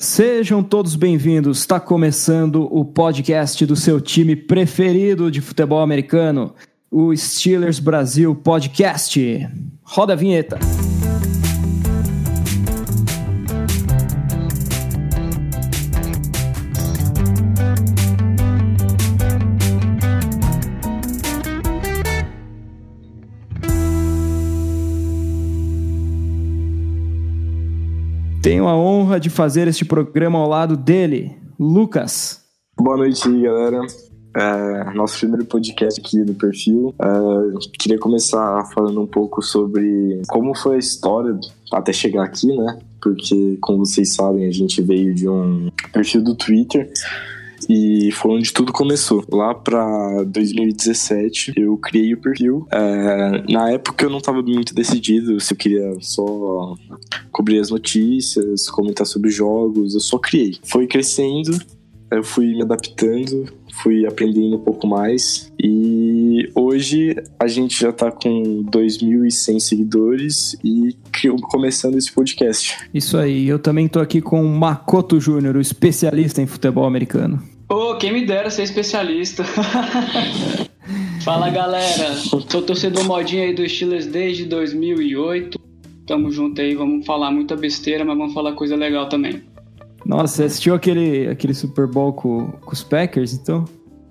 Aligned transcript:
Sejam 0.00 0.62
todos 0.62 0.94
bem-vindos. 0.94 1.58
Está 1.58 1.80
começando 1.80 2.68
o 2.72 2.84
podcast 2.84 3.66
do 3.66 3.74
seu 3.74 4.00
time 4.00 4.36
preferido 4.36 5.28
de 5.28 5.40
futebol 5.40 5.80
americano, 5.80 6.54
o 6.88 7.12
Steelers 7.16 7.80
Brasil 7.80 8.32
Podcast. 8.32 9.48
Roda 9.82 10.12
a 10.12 10.16
vinheta. 10.16 10.56
Tenho 28.48 28.66
a 28.66 28.74
honra 28.74 29.20
de 29.20 29.28
fazer 29.28 29.68
este 29.68 29.84
programa 29.84 30.38
ao 30.38 30.48
lado 30.48 30.74
dele, 30.74 31.36
Lucas. 31.60 32.42
Boa 32.80 32.96
noite, 32.96 33.28
galera. 33.42 33.82
É, 34.34 34.94
nosso 34.94 35.18
primeiro 35.18 35.44
podcast 35.44 36.00
aqui 36.00 36.24
do 36.24 36.32
perfil. 36.32 36.94
É, 36.98 37.08
queria 37.78 37.98
começar 37.98 38.64
falando 38.72 39.02
um 39.02 39.06
pouco 39.06 39.42
sobre 39.42 40.22
como 40.28 40.54
foi 40.54 40.76
a 40.76 40.78
história 40.78 41.38
até 41.70 41.92
chegar 41.92 42.24
aqui, 42.24 42.46
né? 42.46 42.78
Porque, 43.02 43.58
como 43.60 43.84
vocês 43.84 44.14
sabem, 44.14 44.46
a 44.46 44.50
gente 44.50 44.80
veio 44.80 45.14
de 45.14 45.28
um 45.28 45.68
perfil 45.92 46.24
do 46.24 46.34
Twitter 46.34 46.90
e 47.68 48.10
foi 48.12 48.32
onde 48.32 48.52
tudo 48.52 48.72
começou. 48.72 49.24
Lá 49.30 49.54
pra 49.54 50.24
2017, 50.24 51.52
eu 51.56 51.76
criei 51.76 52.14
o 52.14 52.20
perfil. 52.20 52.66
É, 52.70 53.52
na 53.52 53.70
época 53.70 54.04
eu 54.04 54.10
não 54.10 54.20
tava 54.20 54.42
muito 54.42 54.74
decidido 54.74 55.40
se 55.40 55.52
eu 55.52 55.56
queria 55.56 55.94
só 56.00 56.74
cobrir 57.30 57.60
as 57.60 57.70
notícias, 57.70 58.68
comentar 58.68 59.06
sobre 59.06 59.30
jogos, 59.30 59.94
eu 59.94 60.00
só 60.00 60.18
criei. 60.18 60.56
Foi 60.62 60.86
crescendo, 60.86 61.58
eu 62.10 62.24
fui 62.24 62.54
me 62.54 62.62
adaptando, 62.62 63.46
fui 63.82 64.06
aprendendo 64.06 64.56
um 64.56 64.60
pouco 64.60 64.86
mais 64.86 65.52
e 65.62 66.50
hoje 66.54 67.14
a 67.38 67.46
gente 67.46 67.78
já 67.78 67.92
tá 67.92 68.10
com 68.10 68.64
2.100 68.64 69.60
seguidores 69.60 70.56
e 70.64 70.96
começando 71.42 71.96
esse 71.96 72.12
podcast. 72.12 72.76
Isso 72.92 73.16
aí, 73.16 73.46
eu 73.48 73.58
também 73.58 73.88
tô 73.88 74.00
aqui 74.00 74.20
com 74.20 74.42
o 74.42 74.48
Makoto 74.48 75.20
Júnior, 75.20 75.56
o 75.56 75.60
especialista 75.60 76.40
em 76.40 76.46
futebol 76.46 76.86
americano. 76.86 77.42
Ô, 77.70 77.90
oh, 77.90 77.96
quem 77.96 78.12
me 78.12 78.24
dera 78.24 78.48
ser 78.48 78.62
especialista. 78.62 79.44
Fala 81.22 81.50
galera, 81.50 82.14
sou 82.14 82.40
torcedor 82.40 83.04
modinho 83.04 83.42
aí 83.42 83.54
do 83.54 83.68
Steelers 83.68 84.06
desde 84.06 84.46
2008. 84.46 85.58
Tamo 86.06 86.30
junto 86.30 86.62
aí, 86.62 86.74
vamos 86.74 87.04
falar 87.04 87.30
muita 87.30 87.54
besteira, 87.54 88.06
mas 88.06 88.16
vamos 88.16 88.32
falar 88.32 88.52
coisa 88.52 88.74
legal 88.74 89.10
também. 89.10 89.42
Nossa, 90.06 90.36
você 90.36 90.44
assistiu 90.44 90.74
aquele, 90.74 91.28
aquele 91.28 91.52
Super 91.52 91.86
Bowl 91.86 92.14
com, 92.14 92.46
com 92.52 92.72
os 92.72 92.82
Packers, 92.82 93.34
então? 93.34 93.66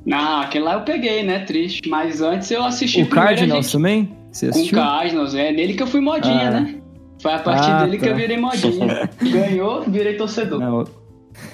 Não, 0.05 0.41
aquele 0.41 0.63
lá 0.63 0.75
eu 0.75 0.81
peguei, 0.81 1.23
né? 1.23 1.39
Triste. 1.39 1.89
Mas 1.89 2.21
antes 2.21 2.51
eu 2.51 2.63
assisti 2.63 3.01
o 3.01 3.09
Cardinals 3.09 3.65
gente... 3.65 3.71
também? 3.71 4.15
Você 4.31 4.49
assistiu? 4.49 4.77
Com 4.77 4.83
o 4.83 4.87
Cardinals, 4.87 5.33
é 5.33 5.51
nele 5.51 5.73
que 5.73 5.81
eu 5.81 5.87
fui 5.87 6.01
modinha, 6.01 6.49
ah. 6.49 6.51
né? 6.51 6.75
Foi 7.19 7.33
a 7.33 7.39
partir 7.39 7.71
ah, 7.71 7.83
dele 7.83 7.97
tá. 7.97 8.03
que 8.03 8.09
eu 8.09 8.13
tá. 8.13 8.19
virei 8.19 8.37
modinha. 8.37 9.09
Ganhou, 9.19 9.81
virei 9.81 10.15
torcedor. 10.15 10.59
Não. 10.59 10.85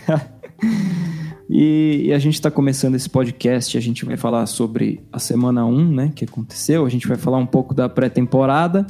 E, 1.49 2.03
e, 2.05 2.13
a 2.13 2.19
gente 2.19 2.35
está 2.35 2.49
começando 2.49 2.95
esse 2.95 3.09
podcast, 3.09 3.77
a 3.77 3.81
gente 3.81 4.05
vai 4.05 4.15
falar 4.15 4.45
sobre 4.45 5.01
a 5.11 5.19
semana 5.19 5.65
1, 5.65 5.91
né, 5.91 6.11
que 6.15 6.23
aconteceu, 6.23 6.85
a 6.85 6.89
gente 6.89 7.07
vai 7.07 7.17
falar 7.17 7.37
um 7.37 7.45
pouco 7.45 7.73
da 7.73 7.89
pré-temporada 7.89 8.87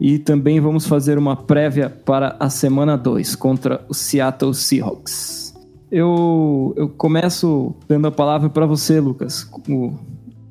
e 0.00 0.18
também 0.18 0.60
vamos 0.60 0.86
fazer 0.86 1.18
uma 1.18 1.36
prévia 1.36 1.88
para 1.90 2.36
a 2.38 2.50
semana 2.50 2.96
2 2.96 3.34
contra 3.36 3.84
o 3.88 3.94
Seattle 3.94 4.54
Seahawks. 4.54 5.54
Eu, 5.90 6.74
eu 6.76 6.88
começo 6.88 7.74
dando 7.88 8.08
a 8.08 8.10
palavra 8.10 8.50
para 8.50 8.66
você, 8.66 9.00
Lucas. 9.00 9.48
O 9.68 9.94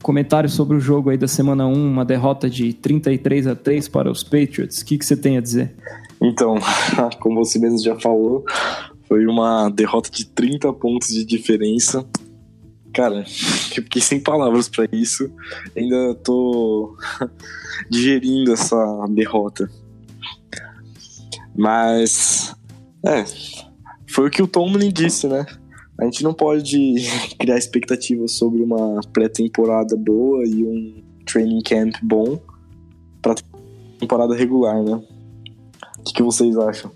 comentário 0.01 0.49
sobre 0.49 0.77
o 0.77 0.79
jogo 0.79 1.09
aí 1.09 1.17
da 1.17 1.27
semana 1.27 1.67
1, 1.67 1.73
uma 1.73 2.05
derrota 2.05 2.49
de 2.49 2.73
33 2.73 3.47
a 3.47 3.55
3 3.55 3.87
para 3.87 4.09
os 4.09 4.23
Patriots. 4.23 4.79
O 4.79 4.85
que, 4.85 4.97
que 4.97 5.05
você 5.05 5.17
tem 5.17 5.37
a 5.37 5.41
dizer? 5.41 5.75
Então, 6.21 6.55
como 7.19 7.43
você 7.43 7.59
mesmo 7.59 7.79
já 7.79 7.95
falou, 7.99 8.45
foi 9.07 9.25
uma 9.25 9.69
derrota 9.69 10.09
de 10.09 10.25
30 10.25 10.71
pontos 10.73 11.09
de 11.09 11.25
diferença. 11.25 12.05
Cara, 12.93 13.19
eu 13.19 13.83
fiquei 13.83 14.01
sem 14.01 14.19
palavras 14.19 14.69
para 14.69 14.87
isso. 14.91 15.31
Ainda 15.75 16.15
tô 16.15 16.95
digerindo 17.89 18.53
essa 18.53 18.77
derrota. 19.09 19.69
Mas, 21.55 22.55
é, 23.05 23.23
foi 24.07 24.27
o 24.27 24.31
que 24.31 24.41
o 24.41 24.47
Tomlin 24.47 24.91
disse, 24.91 25.27
né? 25.27 25.45
A 25.99 26.05
gente 26.05 26.23
não 26.23 26.33
pode 26.33 26.95
criar 27.39 27.57
expectativas 27.57 28.33
sobre 28.33 28.61
uma 28.61 28.99
pré-temporada 29.13 29.95
boa 29.95 30.45
e 30.45 30.63
um 30.63 31.03
training 31.25 31.61
camp 31.61 31.95
bom 32.01 32.39
para 33.21 33.35
temporada 33.99 34.35
regular, 34.35 34.83
né? 34.83 35.01
O 35.99 36.03
que, 36.03 36.13
que 36.13 36.23
vocês 36.23 36.57
acham? 36.57 36.91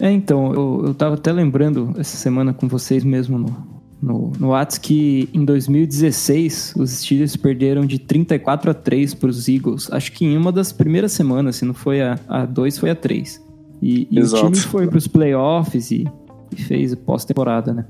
É, 0.00 0.10
então, 0.10 0.52
eu, 0.54 0.82
eu 0.86 0.94
tava 0.94 1.14
até 1.14 1.30
lembrando 1.30 1.94
essa 1.98 2.16
semana 2.16 2.54
com 2.54 2.66
vocês 2.66 3.04
mesmo 3.04 3.38
no, 3.38 3.80
no, 4.02 4.32
no 4.38 4.48
Whats 4.48 4.78
que 4.78 5.28
em 5.34 5.44
2016 5.44 6.74
os 6.76 6.90
Steelers 6.90 7.36
perderam 7.36 7.84
de 7.84 7.98
34 7.98 8.70
a 8.70 8.74
3 8.74 9.14
para 9.14 9.28
os 9.28 9.46
Eagles. 9.46 9.92
Acho 9.92 10.10
que 10.12 10.24
em 10.24 10.36
uma 10.36 10.50
das 10.50 10.72
primeiras 10.72 11.12
semanas, 11.12 11.56
se 11.56 11.66
não 11.66 11.74
foi 11.74 12.00
a, 12.00 12.18
a 12.26 12.46
2, 12.46 12.78
foi 12.78 12.90
a 12.90 12.94
3. 12.94 13.44
E, 13.82 14.08
e 14.10 14.20
o 14.20 14.26
time 14.26 14.56
foi 14.56 14.86
para 14.86 14.98
os 14.98 15.06
playoffs 15.06 15.90
e, 15.90 16.06
e 16.50 16.62
fez 16.62 16.94
pós-temporada, 16.94 17.72
né? 17.72 17.84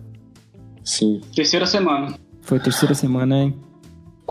Sim. 0.85 1.21
Terceira 1.35 1.67
semana. 1.67 2.15
Foi 2.43 2.59
terceira 2.59 2.95
semana, 2.95 3.45
hein? 3.45 3.55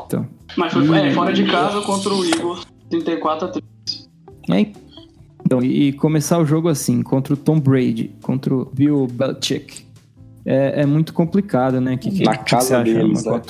Então. 0.05 0.27
Mas 0.57 0.73
foi 0.73 0.85
e... 0.85 0.93
é, 0.93 1.11
fora 1.11 1.31
de 1.31 1.45
casa 1.45 1.81
contra 1.81 2.13
o 2.13 2.25
Eagles, 2.25 2.65
34 2.89 3.47
a 3.47 3.51
3. 3.51 4.09
É, 4.49 4.71
então, 5.49 5.63
e 5.63 5.91
começar 5.93 6.37
o 6.37 6.45
jogo 6.45 6.69
assim, 6.69 7.01
contra 7.01 7.33
o 7.33 7.37
Tom 7.37 7.59
Brady, 7.59 8.11
contra 8.21 8.53
o 8.53 8.65
Bill 8.71 9.07
Belichick 9.07 9.83
é, 10.45 10.81
é 10.81 10.85
muito 10.85 11.11
complicado, 11.11 11.81
né? 11.81 11.97
Que, 11.97 12.23
Na 12.23 12.37
que, 12.37 12.51
casa 12.51 12.83
que 12.83 12.93
deles, 12.93 13.25
né? 13.25 13.41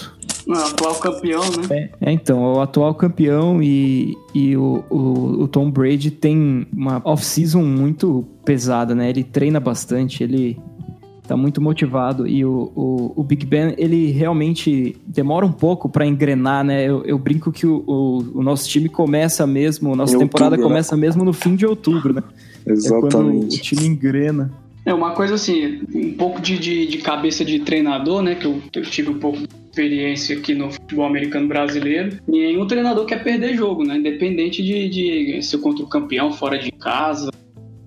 o 0.47 0.53
atual 0.53 0.95
campeão, 0.95 1.41
né? 1.41 1.67
É, 2.01 2.09
é, 2.09 2.11
então, 2.13 2.41
o 2.53 2.61
atual 2.61 2.95
campeão 2.95 3.61
e, 3.61 4.17
e 4.33 4.55
o, 4.55 4.81
o, 4.89 5.43
o 5.43 5.47
Tom 5.49 5.69
Brady 5.69 6.09
tem 6.09 6.65
uma 6.71 7.01
off-season 7.03 7.63
muito 7.63 8.25
pesada, 8.45 8.95
né? 8.95 9.09
Ele 9.09 9.23
treina 9.25 9.59
bastante, 9.59 10.23
ele 10.23 10.57
tá 11.29 11.37
muito 11.37 11.61
motivado 11.61 12.27
e 12.27 12.43
o, 12.43 12.71
o, 12.75 13.13
o 13.17 13.23
Big 13.23 13.45
Ben, 13.45 13.75
ele 13.77 14.11
realmente 14.11 14.97
demora 15.05 15.45
um 15.45 15.51
pouco 15.51 15.87
para 15.87 16.03
engrenar, 16.03 16.63
né? 16.63 16.83
Eu, 16.83 17.03
eu 17.05 17.19
brinco 17.19 17.51
que 17.51 17.67
o, 17.67 17.83
o, 17.85 18.39
o, 18.39 18.43
nosso 18.43 18.67
time 18.67 18.89
começa 18.89 19.45
mesmo, 19.45 19.93
a 19.93 19.95
nossa 19.95 20.15
em 20.15 20.19
temporada 20.19 20.55
outubro, 20.55 20.69
né? 20.69 20.73
começa 20.73 20.95
né? 20.95 21.01
mesmo 21.01 21.23
no 21.23 21.31
fim 21.31 21.55
de 21.55 21.67
outubro, 21.67 22.13
né? 22.13 22.23
Exatamente. 22.65 23.05
É 23.05 23.11
quando 23.11 23.43
o 23.43 23.47
time 23.47 23.85
engrena. 23.85 24.51
É 24.83 24.93
uma 24.93 25.11
coisa 25.11 25.35
assim, 25.35 25.81
um 25.93 26.13
pouco 26.13 26.41
de, 26.41 26.57
de, 26.57 26.87
de 26.87 26.97
cabeça 26.97 27.45
de 27.45 27.59
treinador, 27.59 28.23
né? 28.23 28.33
Que 28.33 28.47
eu, 28.47 28.59
eu, 28.73 28.81
tive 28.81 29.11
um 29.11 29.19
pouco 29.19 29.37
de 29.37 29.47
experiência 29.69 30.35
aqui 30.35 30.55
no 30.55 30.71
futebol 30.71 31.05
americano 31.05 31.47
brasileiro. 31.47 32.17
Nenhum 32.27 32.65
treinador 32.65 33.05
quer 33.05 33.23
perder 33.23 33.55
jogo, 33.55 33.83
né? 33.83 33.97
Independente 33.97 34.63
de, 34.63 34.89
de 34.89 35.43
ser 35.43 35.59
contra 35.59 35.83
o 35.83 35.87
campeão 35.87 36.31
fora 36.31 36.57
de 36.57 36.71
casa, 36.71 37.29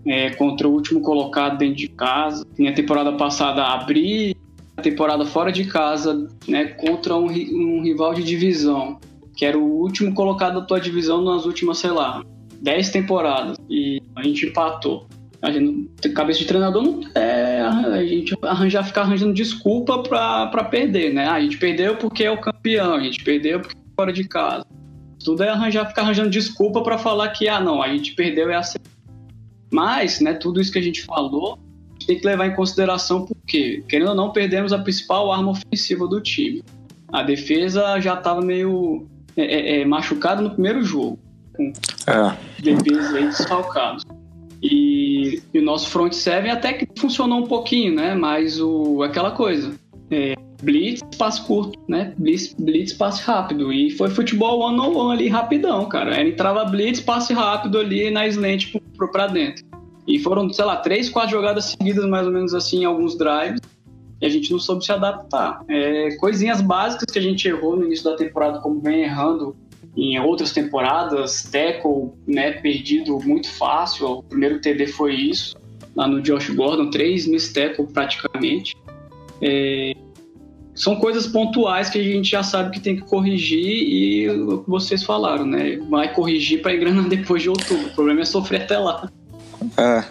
é, 0.06 0.30
contra 0.30 0.68
o 0.68 0.72
último 0.72 1.00
colocado 1.00 1.58
dentro 1.58 1.76
de 1.76 1.88
casa. 1.88 2.46
Na 2.58 2.72
temporada 2.72 3.12
passada 3.12 3.64
abrir 3.64 4.36
a 4.76 4.82
temporada 4.82 5.24
fora 5.24 5.52
de 5.52 5.64
casa, 5.64 6.28
né? 6.48 6.64
Contra 6.66 7.16
um, 7.16 7.26
um 7.26 7.82
rival 7.82 8.14
de 8.14 8.22
divisão, 8.22 8.98
que 9.36 9.44
era 9.44 9.58
o 9.58 9.80
último 9.80 10.14
colocado 10.14 10.60
da 10.60 10.66
tua 10.66 10.80
divisão 10.80 11.22
nas 11.22 11.44
últimas, 11.44 11.78
sei 11.78 11.90
lá, 11.90 12.22
10 12.60 12.90
temporadas. 12.90 13.56
E 13.68 14.00
a 14.16 14.22
gente 14.22 14.46
empatou. 14.46 15.06
A 15.42 15.50
gente, 15.50 16.08
cabeça 16.10 16.38
de 16.38 16.46
treinador 16.46 16.82
não 16.84 17.00
é 17.16 17.60
a 17.60 18.04
gente 18.04 18.32
arranjar, 18.42 18.84
ficar 18.84 19.02
arranjando 19.02 19.34
desculpa 19.34 20.00
para 20.00 20.64
perder, 20.64 21.12
né? 21.12 21.26
Ah, 21.26 21.34
a 21.34 21.40
gente 21.40 21.58
perdeu 21.58 21.96
porque 21.96 22.22
é 22.22 22.30
o 22.30 22.40
campeão, 22.40 22.94
a 22.94 23.00
gente 23.00 23.24
perdeu 23.24 23.58
porque 23.60 23.76
é 23.76 23.94
fora 23.96 24.12
de 24.12 24.22
casa. 24.22 24.64
Tudo 25.24 25.42
é 25.42 25.48
arranjar, 25.48 25.86
ficar 25.86 26.02
arranjando 26.02 26.30
desculpa 26.30 26.80
para 26.82 26.96
falar 26.96 27.28
que, 27.30 27.48
ah, 27.48 27.58
não, 27.58 27.82
a 27.82 27.88
gente 27.88 28.14
perdeu 28.14 28.50
é 28.50 28.54
assim. 28.54 28.78
Mas, 29.72 30.20
né, 30.20 30.34
tudo 30.34 30.60
isso 30.60 30.70
que 30.70 30.78
a 30.78 30.82
gente 30.82 31.02
falou, 31.02 31.54
a 31.54 31.92
gente 31.94 32.06
tem 32.06 32.20
que 32.20 32.26
levar 32.26 32.46
em 32.46 32.54
consideração 32.54 33.24
porque, 33.24 33.82
querendo 33.88 34.08
ou 34.08 34.14
não, 34.14 34.30
perdemos 34.30 34.72
a 34.72 34.78
principal 34.78 35.32
arma 35.32 35.52
ofensiva 35.52 36.06
do 36.06 36.20
time. 36.20 36.62
A 37.10 37.22
defesa 37.22 37.98
já 37.98 38.14
estava 38.14 38.42
meio 38.42 39.06
é, 39.36 39.44
é, 39.44 39.80
é, 39.80 39.84
machucada 39.84 40.42
no 40.42 40.50
primeiro 40.50 40.84
jogo, 40.84 41.18
com 41.54 41.72
é. 42.06 42.36
defesas 42.60 43.14
aí 43.14 43.24
desfalcados. 43.24 44.04
E, 44.62 45.42
e, 45.52 45.58
o 45.58 45.62
nosso 45.62 45.88
front 45.88 46.12
seven 46.12 46.50
até 46.50 46.74
que 46.74 46.86
funcionou 47.00 47.40
um 47.40 47.46
pouquinho, 47.46 47.94
né? 47.94 48.14
Mas 48.14 48.60
o, 48.60 49.02
aquela 49.02 49.30
coisa. 49.32 49.74
É, 50.10 50.34
blitz, 50.62 51.02
passe 51.18 51.44
curto, 51.44 51.78
né? 51.88 52.14
Blitz, 52.16 52.54
blitz, 52.54 52.92
passe 52.92 53.22
rápido. 53.22 53.72
E 53.72 53.90
foi 53.90 54.08
futebol 54.08 54.60
one 54.60 54.78
on 54.78 54.96
one 54.96 55.18
ali 55.18 55.28
rapidão, 55.28 55.86
cara. 55.86 56.26
Entrava 56.26 56.64
blitz, 56.64 57.00
passe 57.00 57.32
rápido 57.32 57.78
ali 57.78 58.10
na 58.10 58.26
slant 58.28 58.72
pra 59.12 59.26
dentro. 59.26 59.64
E 60.06 60.18
foram, 60.18 60.52
sei 60.52 60.64
lá, 60.64 60.76
três, 60.76 61.08
quatro 61.08 61.32
jogadas 61.32 61.66
seguidas, 61.66 62.06
mais 62.06 62.26
ou 62.26 62.32
menos 62.32 62.54
assim, 62.54 62.82
em 62.82 62.84
alguns 62.84 63.16
drives. 63.16 63.60
E 64.20 64.26
a 64.26 64.28
gente 64.28 64.50
não 64.52 64.58
soube 64.58 64.84
se 64.84 64.92
adaptar. 64.92 65.64
É, 65.68 66.16
coisinhas 66.16 66.60
básicas 66.60 67.06
que 67.12 67.18
a 67.18 67.22
gente 67.22 67.46
errou 67.46 67.76
no 67.76 67.84
início 67.84 68.04
da 68.04 68.16
temporada, 68.16 68.60
como 68.60 68.80
vem 68.80 69.02
errando 69.02 69.56
em 69.96 70.18
outras 70.20 70.52
temporadas. 70.52 71.42
Tackle, 71.44 72.12
né, 72.26 72.52
perdido 72.52 73.18
muito 73.20 73.50
fácil. 73.50 74.06
O 74.06 74.22
primeiro 74.22 74.60
TD 74.60 74.86
foi 74.88 75.14
isso, 75.14 75.56
lá 75.94 76.06
no 76.06 76.20
Josh 76.20 76.50
Gordon, 76.50 76.90
três 76.90 77.26
miss 77.26 77.52
tackle 77.52 77.86
praticamente. 77.86 78.76
É, 79.40 79.92
são 80.74 80.96
coisas 80.96 81.26
pontuais 81.26 81.90
que 81.90 81.98
a 81.98 82.02
gente 82.02 82.30
já 82.30 82.42
sabe 82.42 82.70
que 82.70 82.80
tem 82.80 82.96
que 82.96 83.02
corrigir 83.02 83.62
e 83.62 84.30
o 84.30 84.62
que 84.62 84.70
vocês 84.70 85.02
falaram, 85.02 85.44
né? 85.44 85.76
Vai 85.90 86.14
corrigir 86.14 86.62
para 86.62 86.74
engranar 86.74 87.08
depois 87.08 87.42
de 87.42 87.50
outubro. 87.50 87.86
O 87.86 87.94
problema 87.94 88.20
é 88.20 88.24
sofrer 88.24 88.62
até 88.62 88.78
lá. 88.78 89.10
É. 89.76 90.04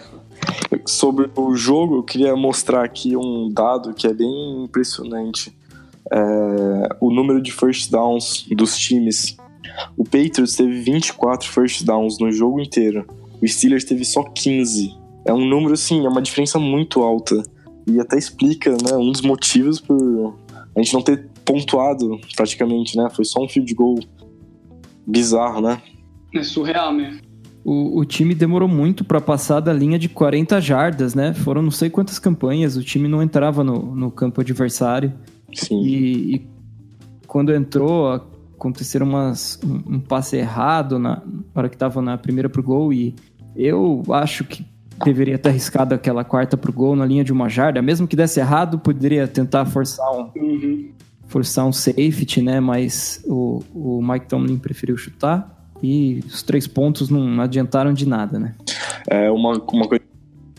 Sobre 0.86 1.30
o 1.36 1.54
jogo, 1.54 1.96
eu 1.96 2.02
queria 2.02 2.34
mostrar 2.36 2.84
aqui 2.84 3.16
um 3.16 3.50
dado 3.52 3.92
que 3.92 4.06
é 4.06 4.12
bem 4.12 4.64
impressionante. 4.64 5.54
É, 6.10 6.96
o 7.00 7.12
número 7.12 7.40
de 7.42 7.52
first 7.52 7.90
downs 7.90 8.46
dos 8.50 8.76
times. 8.76 9.36
O 9.96 10.04
Patriots 10.04 10.56
teve 10.56 10.80
24 10.80 11.48
first 11.48 11.84
downs 11.84 12.18
no 12.18 12.30
jogo 12.30 12.60
inteiro. 12.60 13.06
O 13.42 13.48
Steelers 13.48 13.84
teve 13.84 14.04
só 14.04 14.22
15. 14.22 14.94
É 15.24 15.32
um 15.32 15.44
número, 15.44 15.74
assim, 15.74 16.04
é 16.04 16.08
uma 16.08 16.22
diferença 16.22 16.58
muito 16.58 17.02
alta. 17.02 17.42
E 17.86 18.00
até 18.00 18.16
explica, 18.16 18.70
né, 18.70 18.94
um 18.94 19.10
dos 19.10 19.22
motivos 19.22 19.80
por 19.80 20.34
a 20.74 20.82
gente 20.82 20.94
não 20.94 21.02
ter 21.02 21.28
pontuado 21.44 22.18
praticamente, 22.36 22.96
né? 22.96 23.08
Foi 23.10 23.24
só 23.24 23.42
um 23.42 23.48
field 23.48 23.74
goal 23.74 23.98
bizarro, 25.06 25.60
né? 25.60 25.82
É 26.34 26.42
surreal 26.42 26.92
mesmo. 26.92 27.20
O, 27.64 28.00
o 28.00 28.04
time 28.04 28.34
demorou 28.34 28.68
muito 28.68 29.04
para 29.04 29.20
passar 29.20 29.60
da 29.60 29.72
linha 29.72 29.98
de 29.98 30.08
40 30.08 30.60
jardas, 30.60 31.14
né? 31.14 31.32
Foram 31.32 31.62
não 31.62 31.70
sei 31.70 31.90
quantas 31.90 32.18
campanhas, 32.18 32.76
o 32.76 32.82
time 32.82 33.06
não 33.06 33.22
entrava 33.22 33.62
no, 33.62 33.94
no 33.94 34.10
campo 34.10 34.40
adversário. 34.40 35.12
Sim. 35.54 35.80
E, 35.82 36.34
e 36.36 36.46
quando 37.26 37.54
entrou, 37.54 38.12
aconteceram 38.62 39.06
umas, 39.06 39.60
um, 39.64 39.94
um 39.96 40.00
passe 40.00 40.36
errado 40.36 40.98
na 40.98 41.22
hora 41.54 41.68
que 41.68 41.76
tava 41.76 42.02
na 42.02 42.18
primeira 42.18 42.48
pro 42.48 42.62
gol 42.62 42.92
e 42.92 43.14
eu 43.54 44.02
acho 44.10 44.44
que 44.44 44.64
deveria 45.04 45.38
ter 45.38 45.50
arriscado 45.50 45.94
aquela 45.94 46.24
quarta 46.24 46.56
pro 46.56 46.72
gol 46.72 46.96
na 46.96 47.04
linha 47.06 47.24
de 47.24 47.32
uma 47.32 47.48
jarda. 47.48 47.80
Mesmo 47.82 48.06
que 48.06 48.16
desse 48.16 48.40
errado, 48.40 48.78
poderia 48.78 49.26
tentar 49.26 49.64
forçar 49.66 50.10
um, 50.12 50.30
Uhum. 50.36 50.90
forçar 51.26 51.66
um 51.66 51.72
safety, 51.72 52.42
né? 52.42 52.60
Mas 52.60 53.22
o, 53.26 53.62
o 53.74 54.02
Mike 54.02 54.26
Tomlin 54.26 54.58
preferiu 54.58 54.96
chutar. 54.96 55.58
E 55.82 56.22
os 56.26 56.42
três 56.42 56.66
pontos 56.66 57.10
não, 57.10 57.40
adiantaram 57.40 57.92
de 57.92 58.06
nada, 58.06 58.38
né? 58.38 58.54
É 59.08 59.30
uma, 59.30 59.60
uma 59.72 59.88
coisa 59.88 60.02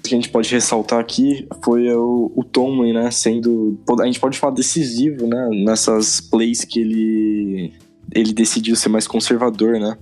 que 0.03 0.13
a 0.13 0.17
gente 0.17 0.27
pode 0.29 0.51
ressaltar 0.51 0.99
aqui 0.99 1.47
foi 1.63 1.89
o, 1.93 2.29
o 2.35 2.43
Tomlin, 2.43 2.91
né? 2.91 3.09
Sendo. 3.09 3.79
A 4.01 4.05
gente 4.05 4.19
pode 4.19 4.37
falar 4.37 4.53
decisivo, 4.53 5.25
né? 5.25 5.49
Nessas 5.63 6.19
plays 6.19 6.65
que 6.65 6.81
ele, 6.81 7.73
ele 8.13 8.33
decidiu 8.33 8.75
ser 8.75 8.89
mais 8.89 9.07
conservador, 9.07 9.79
né? 9.79 9.97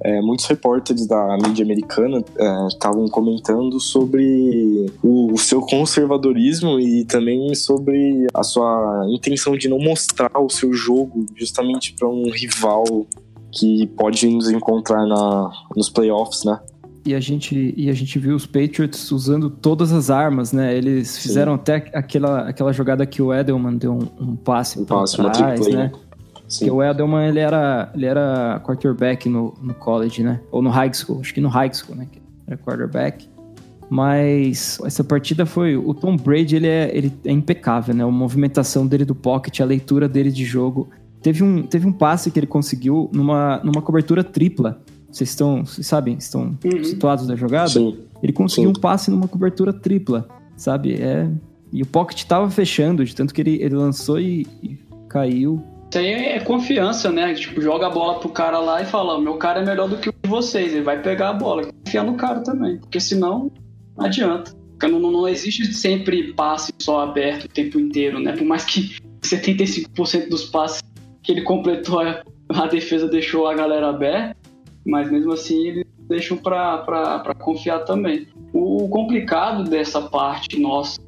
É, 0.00 0.20
muitos 0.20 0.46
repórteres 0.46 1.06
da 1.06 1.36
mídia 1.42 1.64
americana 1.64 2.24
estavam 2.68 3.06
é, 3.06 3.10
comentando 3.10 3.80
sobre 3.80 4.86
o, 5.02 5.32
o, 5.32 5.38
seu 5.38 5.60
conservadorismo 5.60 6.78
e 6.78 7.04
também 7.04 7.54
sobre 7.54 8.26
a 8.32 8.42
sua 8.42 9.06
intenção 9.10 9.56
de 9.56 9.68
não 9.68 9.78
mostrar 9.78 10.38
o 10.38 10.48
seu 10.48 10.72
jogo 10.72 11.26
justamente 11.36 11.94
para 11.94 12.08
um 12.08 12.30
rival 12.30 12.84
que 13.50 13.86
pode 13.96 14.26
nos 14.28 14.48
encontrar 14.50 15.06
na, 15.06 15.50
nos 15.74 15.88
playoffs, 15.88 16.44
né? 16.44 16.60
E 17.04 17.14
a, 17.14 17.20
gente, 17.20 17.72
e 17.74 17.88
a 17.88 17.94
gente 17.94 18.18
viu 18.18 18.36
os 18.36 18.44
Patriots 18.44 19.10
usando 19.10 19.48
todas 19.48 19.92
as 19.92 20.10
armas, 20.10 20.52
né? 20.52 20.76
Eles 20.76 21.08
Sim. 21.08 21.22
fizeram 21.22 21.54
até 21.54 21.76
aquela, 21.94 22.48
aquela 22.48 22.70
jogada 22.70 23.06
que 23.06 23.22
o 23.22 23.32
Edelman 23.32 23.76
deu 23.76 23.94
um, 23.94 24.24
um 24.32 24.36
passe 24.36 24.78
Um 24.78 24.82
uma 24.82 25.30
trás, 25.30 25.60
play, 25.60 25.74
né? 25.74 25.92
Né? 26.48 26.54
Porque 26.54 26.64
Sim. 26.64 26.70
o 26.70 26.82
Edelman, 26.82 27.28
ele 27.28 27.40
era, 27.40 27.90
ele 27.94 28.06
era 28.06 28.60
quarterback 28.64 29.28
no, 29.28 29.54
no 29.62 29.74
college, 29.74 30.22
né? 30.22 30.40
Ou 30.50 30.62
no 30.62 30.70
high 30.70 30.92
school, 30.92 31.20
acho 31.20 31.34
que 31.34 31.40
no 31.40 31.48
high 31.48 31.72
school, 31.72 31.94
né? 31.96 32.06
Era 32.46 32.56
quarterback. 32.56 33.28
Mas 33.90 34.78
essa 34.84 35.04
partida 35.04 35.46
foi... 35.46 35.76
O 35.76 35.94
Tom 35.94 36.16
Brady, 36.16 36.56
ele 36.56 36.66
é, 36.66 36.90
ele 36.92 37.12
é 37.24 37.32
impecável, 37.32 37.94
né? 37.94 38.04
A 38.04 38.08
movimentação 38.08 38.86
dele 38.86 39.04
do 39.04 39.14
pocket, 39.14 39.60
a 39.60 39.64
leitura 39.64 40.08
dele 40.08 40.30
de 40.30 40.44
jogo. 40.44 40.88
Teve 41.22 41.42
um, 41.42 41.62
teve 41.62 41.86
um 41.86 41.92
passe 41.92 42.30
que 42.30 42.38
ele 42.38 42.46
conseguiu 42.46 43.10
numa, 43.12 43.60
numa 43.64 43.80
cobertura 43.82 44.22
tripla. 44.22 44.80
Vocês 45.10 45.30
estão, 45.30 45.64
vocês 45.64 45.86
sabem, 45.86 46.16
estão 46.18 46.56
Uhum. 46.64 46.84
situados 46.84 47.26
da 47.26 47.34
jogada? 47.34 47.70
Sim. 47.70 47.98
Ele 48.22 48.32
conseguiu 48.32 48.70
Sim. 48.70 48.76
um 48.76 48.80
passe 48.80 49.10
numa 49.10 49.26
cobertura 49.26 49.72
tripla, 49.72 50.28
sabe? 50.56 50.94
É... 50.94 51.28
E 51.72 51.82
o 51.82 51.86
pocket 51.86 52.24
tava 52.24 52.50
fechando, 52.50 53.04
de 53.04 53.14
tanto 53.14 53.34
que 53.34 53.40
ele, 53.40 53.62
ele 53.62 53.74
lançou 53.74 54.18
e, 54.18 54.46
e 54.62 54.78
caiu. 55.08 55.62
Isso 55.90 55.98
aí 55.98 56.06
é 56.06 56.40
confiança, 56.40 57.10
né? 57.10 57.34
Tipo, 57.34 57.60
joga 57.62 57.86
a 57.86 57.90
bola 57.90 58.20
pro 58.20 58.28
cara 58.28 58.58
lá 58.58 58.82
e 58.82 58.84
fala: 58.84 59.14
"Ó, 59.14 59.20
meu 59.20 59.36
cara 59.36 59.60
é 59.60 59.64
melhor 59.64 59.88
do 59.88 59.96
que 59.96 60.10
o 60.10 60.12
de 60.22 60.28
vocês. 60.28 60.72
Ele 60.72 60.82
vai 60.82 61.00
pegar 61.00 61.30
a 61.30 61.32
bola. 61.32 61.64
Confiar 61.64 62.04
no 62.04 62.14
cara 62.14 62.40
também. 62.40 62.78
Porque 62.78 63.00
senão, 63.00 63.50
não 63.96 64.04
adianta. 64.04 64.52
Não, 64.82 65.00
não, 65.00 65.10
não 65.10 65.28
existe 65.28 65.72
sempre 65.72 66.32
passe 66.34 66.72
só 66.78 67.00
aberto 67.00 67.44
o 67.44 67.48
tempo 67.48 67.80
inteiro, 67.80 68.20
né? 68.20 68.32
Por 68.36 68.46
mais 68.46 68.64
que 68.64 68.96
75% 69.22 70.28
dos 70.28 70.44
passes 70.44 70.82
que 71.22 71.32
ele 71.32 71.42
completou, 71.42 72.00
a, 72.00 72.66
defesa 72.66 73.08
deixou 73.08 73.46
a 73.46 73.54
galera 73.54 73.88
aberta. 73.88 74.36
Mas 74.86 75.10
mesmo 75.10 75.32
assim, 75.32 75.68
eles 75.68 75.84
deixam 76.08 76.36
pra 76.36 77.34
confiar 77.40 77.80
também. 77.80 78.28
O, 78.52 78.84
o 78.84 78.88
complicado 78.88 79.64
dessa 79.64 80.02
parte 80.02 80.60
nossa 80.60 81.00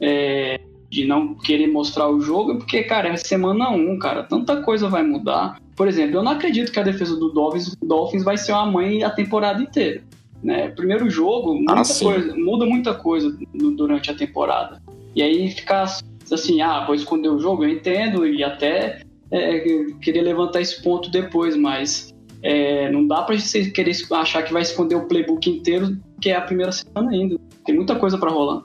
é, 0.00 0.60
de 0.94 1.04
não 1.04 1.34
querer 1.34 1.66
mostrar 1.66 2.08
o 2.08 2.20
jogo 2.20 2.52
é 2.52 2.56
porque, 2.56 2.84
cara, 2.84 3.08
é 3.08 3.16
semana 3.16 3.68
1, 3.70 3.98
cara. 3.98 4.22
Tanta 4.22 4.62
coisa 4.62 4.88
vai 4.88 5.02
mudar. 5.02 5.60
Por 5.74 5.88
exemplo, 5.88 6.16
eu 6.18 6.22
não 6.22 6.30
acredito 6.30 6.70
que 6.70 6.78
a 6.78 6.84
defesa 6.84 7.16
do 7.16 7.30
Dolphins, 7.30 7.74
Dolphins 7.82 8.22
vai 8.22 8.36
ser 8.38 8.52
uma 8.52 8.66
mãe 8.70 9.02
a 9.02 9.10
temporada 9.10 9.60
inteira. 9.60 10.02
Né? 10.40 10.68
Primeiro 10.68 11.10
jogo, 11.10 11.54
muita 11.54 11.72
Ah, 11.80 11.98
coisa, 12.00 12.36
muda 12.36 12.64
muita 12.64 12.94
coisa 12.94 13.36
du- 13.52 13.72
durante 13.72 14.08
a 14.08 14.14
temporada. 14.14 14.80
E 15.16 15.20
aí 15.22 15.50
ficar 15.50 15.82
assim, 16.30 16.60
ah, 16.62 16.84
vou 16.86 16.94
esconder 16.94 17.28
o 17.28 17.40
jogo, 17.40 17.64
eu 17.64 17.70
entendo, 17.70 18.24
e 18.24 18.44
até 18.44 19.00
é, 19.32 19.86
querer 20.00 20.22
levantar 20.22 20.60
esse 20.60 20.80
ponto 20.80 21.10
depois, 21.10 21.56
mas 21.56 22.14
é, 22.40 22.88
não 22.92 23.04
dá 23.04 23.22
pra 23.22 23.36
você 23.36 23.68
querer 23.70 23.96
achar 24.12 24.42
que 24.44 24.52
vai 24.52 24.62
esconder 24.62 24.94
o 24.94 25.06
playbook 25.06 25.50
inteiro, 25.50 25.96
que 26.20 26.30
é 26.30 26.36
a 26.36 26.40
primeira 26.42 26.70
semana 26.70 27.10
ainda. 27.10 27.36
Tem 27.64 27.74
muita 27.74 27.96
coisa 27.96 28.16
pra 28.18 28.30
rolar. 28.30 28.62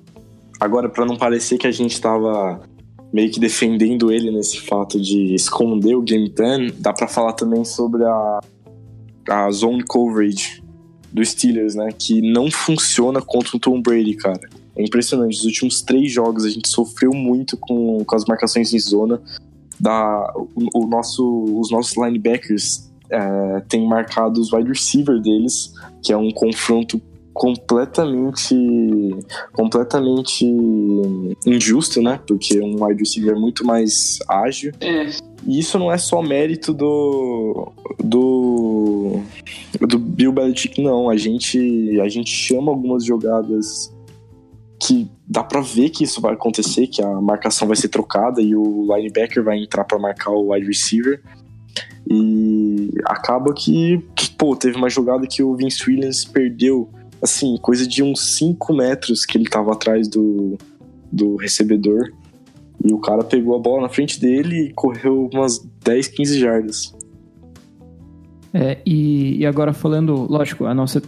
Agora, 0.59 0.89
pra 0.89 1.05
não 1.05 1.15
parecer 1.15 1.57
que 1.57 1.67
a 1.67 1.71
gente 1.71 1.99
tava 2.01 2.61
meio 3.13 3.31
que 3.31 3.39
defendendo 3.39 4.11
ele 4.11 4.29
nesse 4.29 4.59
fato 4.61 4.99
de 4.99 5.33
esconder 5.33 5.95
o 5.95 6.01
game 6.01 6.29
plan, 6.29 6.67
dá 6.77 6.93
pra 6.93 7.07
falar 7.07 7.33
também 7.33 7.63
sobre 7.65 8.03
a, 8.03 8.39
a 9.29 9.51
zone 9.51 9.83
coverage 9.83 10.61
do 11.11 11.25
Steelers, 11.25 11.75
né? 11.75 11.89
Que 11.97 12.21
não 12.21 12.51
funciona 12.51 13.21
contra 13.21 13.57
o 13.57 13.59
Tom 13.59 13.81
Brady, 13.81 14.15
cara. 14.15 14.41
É 14.75 14.83
impressionante. 14.83 15.37
Nos 15.37 15.45
últimos 15.45 15.81
três 15.81 16.11
jogos 16.11 16.45
a 16.45 16.49
gente 16.49 16.67
sofreu 16.67 17.11
muito 17.11 17.57
com, 17.57 18.03
com 18.03 18.15
as 18.15 18.25
marcações 18.25 18.73
em 18.73 18.79
zona. 18.79 19.21
Da, 19.79 20.33
o, 20.35 20.83
o 20.83 20.87
nosso, 20.87 21.23
os 21.57 21.71
nossos 21.71 21.95
linebackers 21.95 22.91
é, 23.09 23.61
têm 23.67 23.87
marcado 23.87 24.39
os 24.39 24.51
wide 24.53 24.69
receiver 24.69 25.19
deles, 25.19 25.73
que 26.03 26.13
é 26.13 26.17
um 26.17 26.31
confronto 26.31 27.01
completamente 27.39 28.53
completamente 29.53 30.45
injusto, 31.45 32.01
né? 32.01 32.19
Porque 32.27 32.59
um 32.59 32.83
wide 32.83 32.99
receiver 32.99 33.33
é 33.33 33.39
muito 33.39 33.65
mais 33.65 34.19
ágil. 34.27 34.73
É, 34.81 35.07
E 35.47 35.57
isso 35.57 35.79
não 35.79 35.89
é 35.89 35.97
só 35.97 36.21
mérito 36.21 36.73
do 36.73 37.71
do 38.03 39.21
do 39.79 39.97
Bill 39.97 40.33
Belichick, 40.33 40.81
não. 40.81 41.09
A 41.09 41.15
gente 41.15 41.97
a 42.01 42.09
gente 42.09 42.29
chama 42.29 42.71
algumas 42.71 43.05
jogadas 43.05 43.95
que 44.77 45.09
dá 45.25 45.41
pra 45.41 45.61
ver 45.61 45.91
que 45.91 46.03
isso 46.03 46.19
vai 46.19 46.33
acontecer, 46.33 46.87
que 46.87 47.01
a 47.01 47.21
marcação 47.21 47.69
vai 47.69 47.77
ser 47.77 47.87
trocada 47.87 48.41
e 48.41 48.53
o 48.53 48.85
linebacker 48.93 49.41
vai 49.41 49.57
entrar 49.57 49.85
pra 49.85 49.97
marcar 49.97 50.31
o 50.31 50.51
wide 50.51 50.67
receiver. 50.67 51.21
E 52.11 52.89
acaba 53.05 53.53
que, 53.53 54.03
que, 54.15 54.29
pô, 54.31 54.55
teve 54.55 54.75
uma 54.75 54.89
jogada 54.89 55.27
que 55.27 55.43
o 55.43 55.55
Vince 55.55 55.87
Williams 55.87 56.25
perdeu, 56.25 56.89
assim, 57.21 57.57
coisa 57.57 57.87
de 57.87 58.03
uns 58.03 58.37
5 58.37 58.73
metros 58.73 59.25
que 59.25 59.37
ele 59.37 59.49
tava 59.49 59.73
atrás 59.73 60.07
do, 60.07 60.57
do 61.11 61.35
recebedor. 61.35 62.11
E 62.83 62.93
o 62.93 62.99
cara 62.99 63.23
pegou 63.23 63.55
a 63.55 63.59
bola 63.59 63.83
na 63.83 63.89
frente 63.89 64.19
dele 64.19 64.67
e 64.67 64.73
correu 64.73 65.29
umas 65.33 65.59
10, 65.83 66.07
15 66.07 66.39
jardas. 66.39 66.95
É, 68.53 68.79
e, 68.85 69.37
e 69.37 69.45
agora 69.45 69.73
falando, 69.73 70.25
lógico, 70.29 70.65
a 70.65 70.73
nossa 70.73 71.01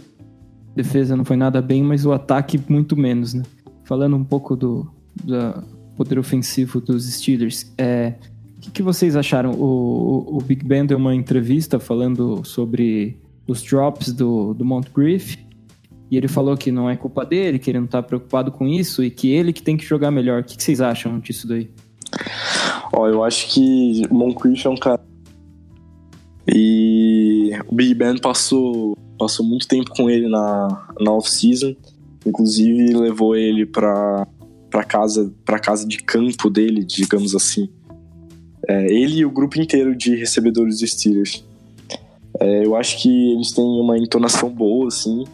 defesa 0.76 1.16
não 1.16 1.24
foi 1.24 1.36
nada 1.36 1.60
bem, 1.62 1.82
mas 1.82 2.04
o 2.04 2.12
ataque 2.12 2.60
muito 2.68 2.96
menos, 2.96 3.34
né? 3.34 3.42
Falando 3.84 4.16
um 4.16 4.24
pouco 4.24 4.54
do, 4.54 4.88
do 5.24 5.62
poder 5.96 6.18
ofensivo 6.18 6.80
dos 6.80 7.10
Steelers, 7.10 7.72
é, 7.76 8.14
o 8.56 8.60
que, 8.60 8.70
que 8.70 8.82
vocês 8.82 9.16
acharam? 9.16 9.52
O, 9.52 9.64
o, 9.64 10.36
o 10.36 10.40
Big 10.40 10.64
Ben 10.64 10.86
deu 10.86 10.98
uma 10.98 11.14
entrevista 11.14 11.80
falando 11.80 12.44
sobre 12.44 13.18
os 13.46 13.62
drops 13.62 14.12
do, 14.12 14.54
do 14.54 14.64
Montecrief 14.64 15.36
E 16.12 16.16
ele 16.18 16.28
falou 16.28 16.58
que 16.58 16.70
não 16.70 16.90
é 16.90 16.94
culpa 16.94 17.24
dele, 17.24 17.58
que 17.58 17.70
ele 17.70 17.80
não 17.80 17.86
tá 17.86 18.02
preocupado 18.02 18.52
com 18.52 18.68
isso 18.68 19.02
e 19.02 19.10
que 19.10 19.30
ele 19.30 19.50
que 19.50 19.62
tem 19.62 19.78
que 19.78 19.86
jogar 19.86 20.10
melhor. 20.10 20.42
O 20.42 20.44
que, 20.44 20.58
que 20.58 20.62
vocês 20.62 20.78
acham 20.78 21.18
disso 21.18 21.48
daí? 21.48 21.70
Ó, 22.92 23.08
eu 23.08 23.24
acho 23.24 23.48
que 23.48 24.02
Moncrief 24.10 24.66
é 24.66 24.68
um 24.68 24.76
cara. 24.76 25.00
E 26.46 27.52
o 27.66 27.74
Big 27.74 27.94
Ben 27.94 28.18
passou, 28.18 28.94
passou 29.18 29.46
muito 29.46 29.66
tempo 29.66 29.88
com 29.96 30.10
ele 30.10 30.28
na, 30.28 30.86
na 31.00 31.12
off-season. 31.12 31.74
Inclusive 32.26 32.92
levou 32.92 33.34
ele 33.34 33.64
pra, 33.64 34.28
pra, 34.68 34.84
casa, 34.84 35.32
pra 35.46 35.58
casa 35.58 35.88
de 35.88 35.96
campo 35.96 36.50
dele, 36.50 36.84
digamos 36.84 37.34
assim. 37.34 37.70
É, 38.68 38.84
ele 38.92 39.20
e 39.20 39.24
o 39.24 39.30
grupo 39.30 39.58
inteiro 39.58 39.96
de 39.96 40.14
recebedores 40.14 40.78
de 40.78 40.86
Steelers. 40.88 41.42
É, 42.38 42.66
eu 42.66 42.76
acho 42.76 43.00
que 43.00 43.32
eles 43.32 43.50
têm 43.52 43.64
uma 43.64 43.96
entonação 43.96 44.50
boa, 44.50 44.88
assim. 44.88 45.24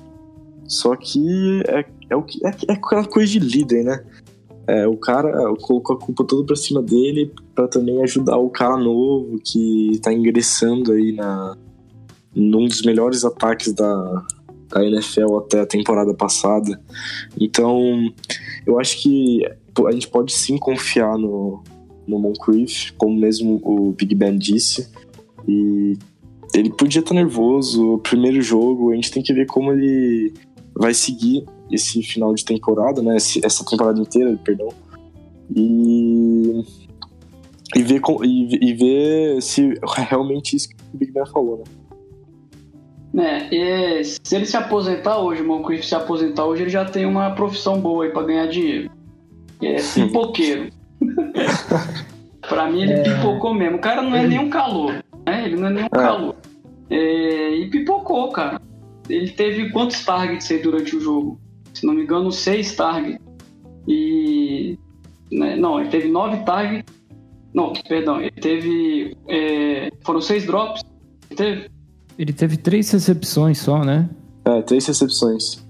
Só 0.69 0.95
que 0.95 1.63
é, 1.67 1.85
é, 2.11 2.17
o 2.17 2.23
que, 2.23 2.45
é, 2.47 2.51
é 2.69 2.73
aquela 2.75 3.05
coisa 3.05 3.33
de 3.33 3.39
líder, 3.39 3.85
né? 3.85 4.05
É, 4.67 4.87
o 4.87 4.99
cara 4.99 5.33
colocou 5.63 5.97
a 5.97 5.99
culpa 5.99 6.25
toda 6.25 6.45
pra 6.45 6.55
cima 6.55 6.83
dele 6.83 7.33
para 7.55 7.67
também 7.67 8.03
ajudar 8.03 8.37
o 8.37 8.51
cara 8.51 8.77
novo 8.77 9.41
que 9.43 9.99
tá 10.03 10.13
ingressando 10.13 10.93
aí 10.93 11.13
na, 11.13 11.57
num 12.35 12.69
dos 12.69 12.83
melhores 12.83 13.25
ataques 13.25 13.73
da, 13.73 14.27
da 14.69 14.85
NFL 14.85 15.39
até 15.39 15.61
a 15.61 15.67
temporada 15.67 16.13
passada. 16.13 16.79
Então, 17.41 18.13
eu 18.67 18.79
acho 18.79 19.03
que 19.03 19.43
a 19.87 19.93
gente 19.93 20.09
pode 20.09 20.33
sim 20.33 20.59
confiar 20.59 21.17
no, 21.17 21.63
no 22.07 22.19
Moncrief, 22.19 22.93
como 22.99 23.19
mesmo 23.19 23.61
o 23.65 23.93
Big 23.93 24.15
Ben 24.15 24.37
disse. 24.37 24.91
E 25.47 25.97
ele 26.55 26.71
podia 26.71 27.01
estar 27.01 27.15
tá 27.15 27.15
nervoso. 27.15 27.95
O 27.95 27.99
primeiro 27.99 28.43
jogo, 28.43 28.93
a 28.93 28.95
gente 28.95 29.11
tem 29.11 29.23
que 29.23 29.33
ver 29.33 29.47
como 29.47 29.73
ele 29.73 30.35
vai 30.79 30.95
seguir 30.95 31.45
esse 31.71 32.03
final 32.03 32.33
de 32.33 32.45
temporada, 32.45 33.03
né? 33.03 33.17
Essa 33.17 33.65
temporada 33.65 34.01
inteira, 34.01 34.39
perdão. 34.45 34.69
E, 35.55 36.63
e, 37.75 37.83
ver, 37.83 38.01
e, 38.23 38.71
e 38.71 38.73
ver 38.75 39.43
se 39.43 39.75
realmente 40.09 40.55
isso 40.55 40.69
que 40.69 40.77
o 40.95 40.97
Big 40.97 41.13
Ben 41.13 41.27
falou, 41.27 41.65
né? 43.13 43.49
É, 43.53 44.03
se 44.05 44.37
ele 44.37 44.47
se 44.47 44.57
aposentar 44.57 45.19
hoje, 45.19 45.43
o 45.43 45.47
Moncrief 45.47 45.85
se 45.85 45.95
aposentar 45.95 46.45
hoje, 46.45 46.63
ele 46.63 46.71
já 46.71 46.85
tem 46.85 47.05
uma 47.05 47.31
profissão 47.31 47.81
boa 47.81 48.05
aí 48.05 48.11
pra 48.11 48.23
ganhar 48.23 48.47
dinheiro. 48.47 48.91
É 49.61 49.77
pipoqueiro. 49.77 50.71
pra 52.49 52.71
mim, 52.71 52.83
ele 52.83 52.93
é... 52.93 53.03
pipocou 53.03 53.53
mesmo. 53.53 53.79
O 53.79 53.81
cara 53.81 54.03
não 54.03 54.15
é 54.15 54.25
nem 54.25 54.39
um 54.39 54.49
calor, 54.49 55.03
né? 55.27 55.45
Ele 55.45 55.57
não 55.57 55.67
é 55.67 55.71
nem 55.71 55.83
um 55.83 55.87
é. 55.87 55.89
calor. 55.89 56.37
É, 56.91 57.55
e 57.57 57.69
pipocou, 57.69 58.31
cara. 58.31 58.61
Ele 59.09 59.31
teve 59.31 59.71
quantos 59.71 60.05
targets 60.05 60.51
aí 60.51 60.59
durante 60.63 60.97
o 60.97 61.01
jogo? 61.01 61.41
Se 61.73 61.87
não 61.87 61.95
me 61.95 62.03
engano, 62.03 62.31
seis 62.31 62.75
targets. 62.75 63.25
E. 63.87 64.79
Né, 65.31 65.57
não, 65.57 65.81
ele 65.81 65.89
teve 65.89 66.09
nove 66.09 66.39
targets. 66.45 66.95
Não, 67.55 67.73
perdão, 67.89 68.21
ele 68.21 68.31
teve. 68.31 69.17
É, 69.29 69.91
foram 70.03 70.21
seis 70.21 70.47
drops. 70.47 70.83
Ele 71.31 71.37
teve? 71.37 71.71
Ele 72.19 72.33
teve 72.33 72.57
três 72.57 72.91
recepções 72.91 73.59
só, 73.59 73.85
né? 73.85 74.09
É, 74.45 74.63
três 74.63 74.87
recepções. 74.87 75.65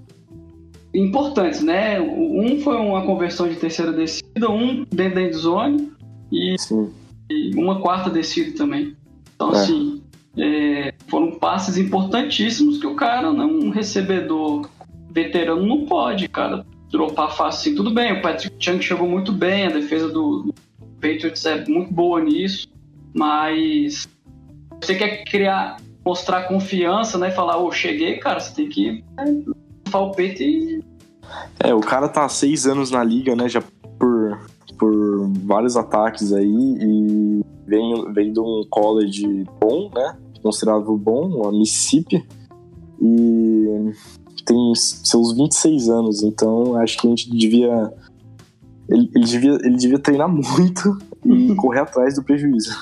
Importantes, 0.95 1.63
né? 1.63 2.01
Um 2.01 2.61
foi 2.61 2.77
uma 2.77 3.05
conversão 3.05 3.49
de 3.49 3.57
terceira 3.57 3.93
descida, 3.93 4.51
um 4.51 4.85
dentro 4.85 5.17
da 5.17 5.23
endzone 5.23 5.93
e, 6.33 6.57
e 7.31 7.55
uma 7.55 7.81
quarta 7.81 8.09
descida 8.09 8.57
também. 8.57 8.97
Então, 9.35 9.55
é. 9.55 9.57
assim, 9.57 10.03
é, 10.37 10.95
foram 11.09 11.33
passes 11.33 11.77
importantíssimos 11.77 12.79
que 12.79 12.87
o 12.87 12.95
cara, 12.95 13.33
né, 13.33 13.45
um 13.45 13.71
recebedor 13.71 14.69
veterano, 15.11 15.67
não 15.67 15.87
pode, 15.87 16.29
cara, 16.29 16.65
dropar 16.91 17.35
fácil 17.37 17.71
assim. 17.71 17.75
Tudo 17.75 17.93
bem, 17.93 18.13
o 18.13 18.23
Patrick 18.23 18.57
Chung 18.59 18.81
chegou 18.81 19.09
muito 19.09 19.33
bem, 19.33 19.67
a 19.67 19.71
defesa 19.71 20.09
do, 20.09 20.53
Patriots 21.01 21.45
é 21.47 21.65
muito 21.67 21.93
boa 21.93 22.21
nisso, 22.21 22.69
mas 23.15 24.09
você 24.81 24.95
quer 24.95 25.25
criar, 25.25 25.77
mostrar 26.05 26.49
confiança, 26.49 27.17
né? 27.19 27.31
Falar, 27.31 27.59
ô, 27.59 27.69
oh, 27.69 27.73
cheguei, 27.73 28.19
cara, 28.19 28.41
você 28.41 28.55
tem 28.55 28.69
que 28.69 29.05
né, 29.17 29.45
o 29.93 30.11
peito 30.11 30.43
e. 30.43 30.83
É, 31.61 31.75
o 31.75 31.81
cara 31.81 32.09
tá 32.09 32.25
há 32.25 32.29
seis 32.29 32.67
anos 32.67 32.91
na 32.91 33.03
liga, 33.03 33.35
né? 33.35 33.49
Já 33.49 33.63
por, 33.99 34.41
por 34.79 35.29
vários 35.45 35.77
ataques 35.77 36.33
aí 36.33 36.47
e 36.47 37.41
vem, 37.67 38.13
vem 38.13 38.33
de 38.33 38.41
um 38.41 38.65
college 38.69 39.45
bom, 39.61 39.91
né? 39.95 40.17
Considerado 40.43 40.97
bom, 40.97 41.47
a 41.47 41.53
Mississippi, 41.53 42.27
e 43.01 43.93
tem 44.45 44.73
seus 44.75 45.37
26 45.37 45.89
anos, 45.89 46.23
então 46.23 46.77
acho 46.77 46.99
que 46.99 47.07
a 47.07 47.11
gente 47.11 47.31
devia. 47.31 47.93
Ele, 48.89 49.11
ele 49.15 49.25
devia, 49.25 49.53
ele 49.63 49.77
devia 49.77 49.99
treinar 49.99 50.29
muito 50.29 50.99
e 51.25 51.55
correr 51.57 51.81
atrás 51.81 52.15
do 52.15 52.23
prejuízo. 52.23 52.75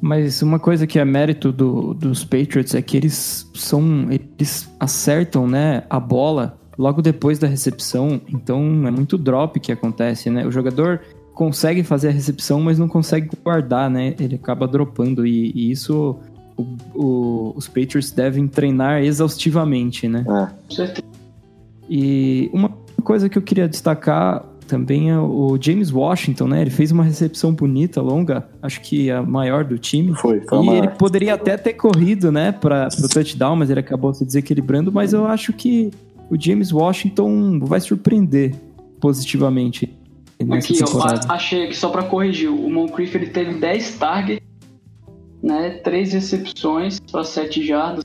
Mas 0.00 0.42
uma 0.42 0.58
coisa 0.58 0.86
que 0.86 0.98
é 0.98 1.04
mérito 1.04 1.50
do, 1.50 1.94
dos 1.94 2.24
Patriots 2.24 2.74
é 2.74 2.82
que 2.82 2.96
eles 2.96 3.50
são. 3.54 4.08
Eles 4.10 4.68
acertam 4.78 5.46
né, 5.46 5.84
a 5.88 5.98
bola 5.98 6.58
logo 6.76 7.00
depois 7.00 7.38
da 7.38 7.46
recepção. 7.46 8.20
Então 8.28 8.86
é 8.86 8.90
muito 8.90 9.16
drop 9.16 9.58
que 9.60 9.72
acontece, 9.72 10.28
né? 10.28 10.44
O 10.46 10.50
jogador 10.50 11.00
consegue 11.32 11.82
fazer 11.82 12.08
a 12.08 12.12
recepção, 12.12 12.60
mas 12.60 12.78
não 12.78 12.88
consegue 12.88 13.30
guardar, 13.42 13.88
né? 13.88 14.14
Ele 14.18 14.34
acaba 14.34 14.66
dropando. 14.66 15.26
E, 15.26 15.52
e 15.54 15.70
isso 15.70 16.18
o, 16.56 16.76
o, 16.94 17.52
os 17.56 17.66
Patriots 17.68 18.10
devem 18.10 18.46
treinar 18.46 19.02
exaustivamente, 19.02 20.08
né? 20.08 20.24
É. 20.70 20.94
E 21.88 22.50
uma 22.52 22.70
coisa 23.02 23.28
que 23.28 23.36
eu 23.36 23.42
queria 23.42 23.68
destacar 23.68 24.44
também 24.66 25.10
é 25.10 25.18
o 25.18 25.58
James 25.60 25.92
Washington, 25.92 26.48
né? 26.48 26.62
Ele 26.62 26.70
fez 26.70 26.90
uma 26.90 27.04
recepção 27.04 27.52
bonita, 27.52 28.00
longa, 28.00 28.48
acho 28.62 28.80
que 28.80 29.10
a 29.10 29.22
maior 29.22 29.64
do 29.64 29.78
time. 29.78 30.14
Foi, 30.14 30.40
foi 30.40 30.64
E 30.64 30.68
ele 30.70 30.88
poderia 30.88 31.34
até 31.34 31.56
ter 31.56 31.74
corrido, 31.74 32.32
né, 32.32 32.50
para 32.50 32.88
o 32.98 33.08
touchdown, 33.08 33.56
mas 33.56 33.70
ele 33.70 33.80
acabou 33.80 34.12
se 34.14 34.24
desequilibrando. 34.24 34.90
Mas 34.90 35.12
eu 35.12 35.26
acho 35.26 35.52
que 35.52 35.90
o 36.30 36.40
James 36.40 36.72
Washington 36.72 37.60
vai 37.60 37.80
surpreender 37.80 38.54
positivamente. 39.00 39.94
Aqui, 40.50 40.78
temporada. 40.78 41.26
eu 41.26 41.32
achei 41.32 41.68
que 41.68 41.76
só 41.76 41.88
para 41.88 42.02
corrigir, 42.02 42.50
o 42.50 42.68
Moncrief 42.68 43.14
ele 43.14 43.26
teve 43.26 43.54
10 43.54 43.98
targets 43.98 44.53
né? 45.44 45.70
Três 45.84 46.14
recepções 46.14 46.98
para 46.98 47.22
sete 47.22 47.64
jardas. 47.64 48.04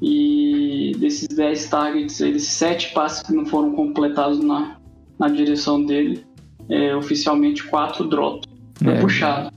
E 0.00 0.92
desses 0.98 1.28
10 1.28 1.66
targets, 1.66 2.20
eles 2.20 2.46
sete 2.46 2.92
passes 2.92 3.22
que 3.22 3.32
não 3.32 3.44
foram 3.46 3.72
completados 3.72 4.38
na, 4.38 4.76
na 5.18 5.28
direção 5.28 5.84
dele. 5.84 6.24
É, 6.68 6.94
oficialmente 6.94 7.64
quatro 7.64 8.08
drops. 8.08 8.48
Foi 8.76 8.92
é. 8.92 9.00
puxado. 9.00 9.52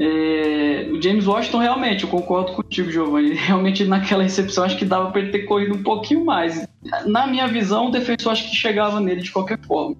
É, 0.00 0.88
o 0.92 1.02
James 1.02 1.26
Washington, 1.26 1.58
realmente, 1.58 2.04
eu 2.04 2.10
concordo 2.10 2.52
contigo, 2.52 2.90
Giovanni. 2.90 3.34
Realmente, 3.34 3.84
naquela 3.84 4.22
recepção, 4.22 4.64
acho 4.64 4.78
que 4.78 4.84
dava 4.84 5.10
para 5.10 5.20
ele 5.20 5.30
ter 5.30 5.40
corrido 5.40 5.74
um 5.74 5.82
pouquinho 5.82 6.24
mais. 6.24 6.66
Na 7.06 7.26
minha 7.26 7.48
visão, 7.48 7.88
o 7.88 7.90
defensor 7.90 8.32
acho 8.32 8.48
que 8.48 8.56
chegava 8.56 9.00
nele 9.00 9.22
de 9.22 9.32
qualquer 9.32 9.58
forma. 9.66 9.96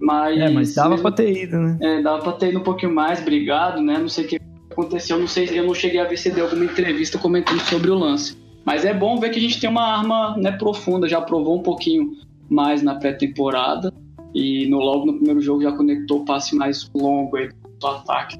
Mas, 0.00 0.38
é, 0.38 0.48
mas 0.48 0.74
dava 0.74 0.96
para 0.96 1.10
ter 1.10 1.36
ido, 1.36 1.58
né? 1.58 1.78
É, 1.80 2.00
dava 2.00 2.22
para 2.22 2.32
ter 2.32 2.50
ido 2.50 2.60
um 2.60 2.62
pouquinho 2.62 2.94
mais, 2.94 3.20
brigado, 3.20 3.82
né? 3.82 3.98
Não 3.98 4.08
sei 4.08 4.24
o 4.24 4.28
que 4.28 4.40
aconteceu, 4.80 5.18
não 5.18 5.26
sei, 5.26 5.48
eu 5.58 5.66
não 5.66 5.74
cheguei 5.74 6.00
a 6.00 6.04
ver 6.04 6.16
se 6.16 6.30
deu 6.30 6.44
alguma 6.44 6.64
entrevista 6.64 7.18
comentando 7.18 7.60
sobre 7.60 7.90
o 7.90 7.94
lance. 7.94 8.36
Mas 8.64 8.84
é 8.84 8.92
bom 8.92 9.18
ver 9.18 9.30
que 9.30 9.38
a 9.38 9.42
gente 9.42 9.60
tem 9.60 9.68
uma 9.68 9.98
arma 9.98 10.36
né, 10.36 10.52
profunda, 10.52 11.08
já 11.08 11.20
provou 11.20 11.58
um 11.58 11.62
pouquinho 11.62 12.12
mais 12.48 12.82
na 12.82 12.94
pré-temporada 12.94 13.92
e 14.34 14.66
no, 14.68 14.78
logo 14.78 15.06
no 15.06 15.14
primeiro 15.14 15.40
jogo 15.40 15.62
já 15.62 15.72
conectou 15.72 16.20
o 16.20 16.24
passe 16.24 16.54
mais 16.54 16.88
longo 16.94 17.36
aí 17.36 17.50
do 17.78 17.86
ataque 17.86 18.38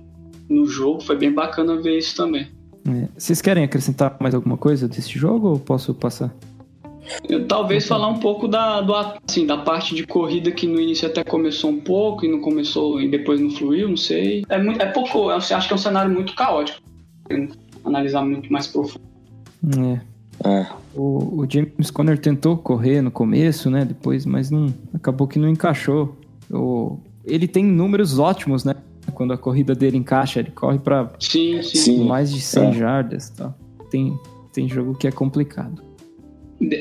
no 0.49 0.67
jogo. 0.67 1.01
Foi 1.03 1.17
bem 1.17 1.33
bacana 1.33 1.77
ver 1.81 1.99
isso 1.99 2.17
também. 2.17 2.49
É. 2.89 3.09
Vocês 3.17 3.41
querem 3.41 3.65
acrescentar 3.65 4.17
mais 4.21 4.35
alguma 4.35 4.57
coisa 4.57 4.89
desse 4.89 5.19
jogo 5.19 5.49
ou 5.49 5.59
posso 5.59 5.95
passar? 5.95 6.35
Eu, 7.29 7.47
talvez 7.47 7.87
falar 7.87 8.09
um 8.09 8.19
pouco 8.19 8.47
da, 8.49 8.81
do, 8.81 8.95
assim, 8.95 9.47
da 9.47 9.59
parte 9.59 9.95
de 9.95 10.07
corrida 10.07 10.51
que 10.51 10.67
no 10.67 10.81
início 10.81 11.09
até 11.09 11.25
começou 11.25 11.71
um 11.71 11.81
pouco 11.81 12.25
e 12.25 12.29
não 12.29 12.41
começou 12.41 13.01
e 13.01 13.09
depois 13.09 13.41
não 13.41 13.51
fluiu, 13.51 13.89
não 13.89 13.97
sei. 13.97 14.45
É, 14.49 14.63
muito, 14.63 14.81
é 14.81 14.87
pouco, 14.87 15.19
eu 15.19 15.31
acho 15.31 15.67
que 15.67 15.73
é 15.73 15.77
um 15.77 15.79
cenário 15.79 16.13
muito 16.13 16.35
caótico. 16.35 16.81
Analisar 17.85 18.25
muito 18.25 18.53
mais 18.53 18.67
profundo. 18.67 19.05
É. 19.79 20.01
É. 20.43 20.67
O, 20.95 21.43
o, 21.43 21.47
James 21.49 21.91
Conner 21.91 22.19
tentou 22.19 22.57
correr 22.57 23.03
no 23.03 23.11
começo, 23.11 23.71
né? 23.71 23.85
Depois, 23.85 24.25
mas 24.25 24.51
não 24.51 24.73
acabou 24.95 25.29
que 25.29 25.39
não 25.39 25.49
encaixou. 25.49 26.17
O, 26.51 26.99
ele 27.25 27.47
tem 27.47 27.65
números 27.65 28.19
ótimos, 28.19 28.65
né? 28.65 28.75
Quando 29.13 29.33
a 29.33 29.39
corrida 29.39 29.75
dele 29.75 29.99
encaixa, 29.99 30.41
ele 30.41 30.51
corre 30.51 30.79
para 30.79 31.11
mais 32.07 32.33
de 32.33 32.41
100 32.41 32.65
é. 32.65 32.73
jardas, 32.73 33.31
tá? 33.31 33.55
Tem 33.91 34.17
tem 34.53 34.69
jogo 34.69 34.95
que 34.95 35.07
é 35.07 35.13
complicado. 35.13 35.83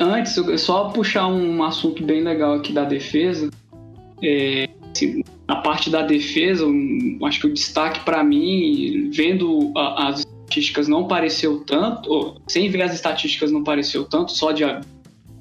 Antes, 0.01 0.35
só 0.61 0.89
puxar 0.89 1.27
um 1.27 1.63
assunto 1.63 2.03
bem 2.03 2.21
legal 2.21 2.55
aqui 2.55 2.73
da 2.73 2.83
defesa. 2.83 3.49
É, 4.21 4.67
a 5.47 5.55
parte 5.57 5.89
da 5.89 6.01
defesa, 6.01 6.65
um, 6.65 7.19
acho 7.23 7.39
que 7.39 7.47
o 7.47 7.53
destaque 7.53 8.01
para 8.01 8.23
mim, 8.23 9.09
vendo 9.13 9.71
a, 9.75 10.09
as 10.09 10.19
estatísticas, 10.19 10.87
não 10.87 11.07
pareceu 11.07 11.63
tanto, 11.65 12.11
ou, 12.11 12.41
sem 12.47 12.69
ver 12.69 12.81
as 12.81 12.93
estatísticas, 12.93 13.51
não 13.51 13.63
pareceu 13.63 14.03
tanto, 14.03 14.31
só 14.31 14.51
de 14.51 14.63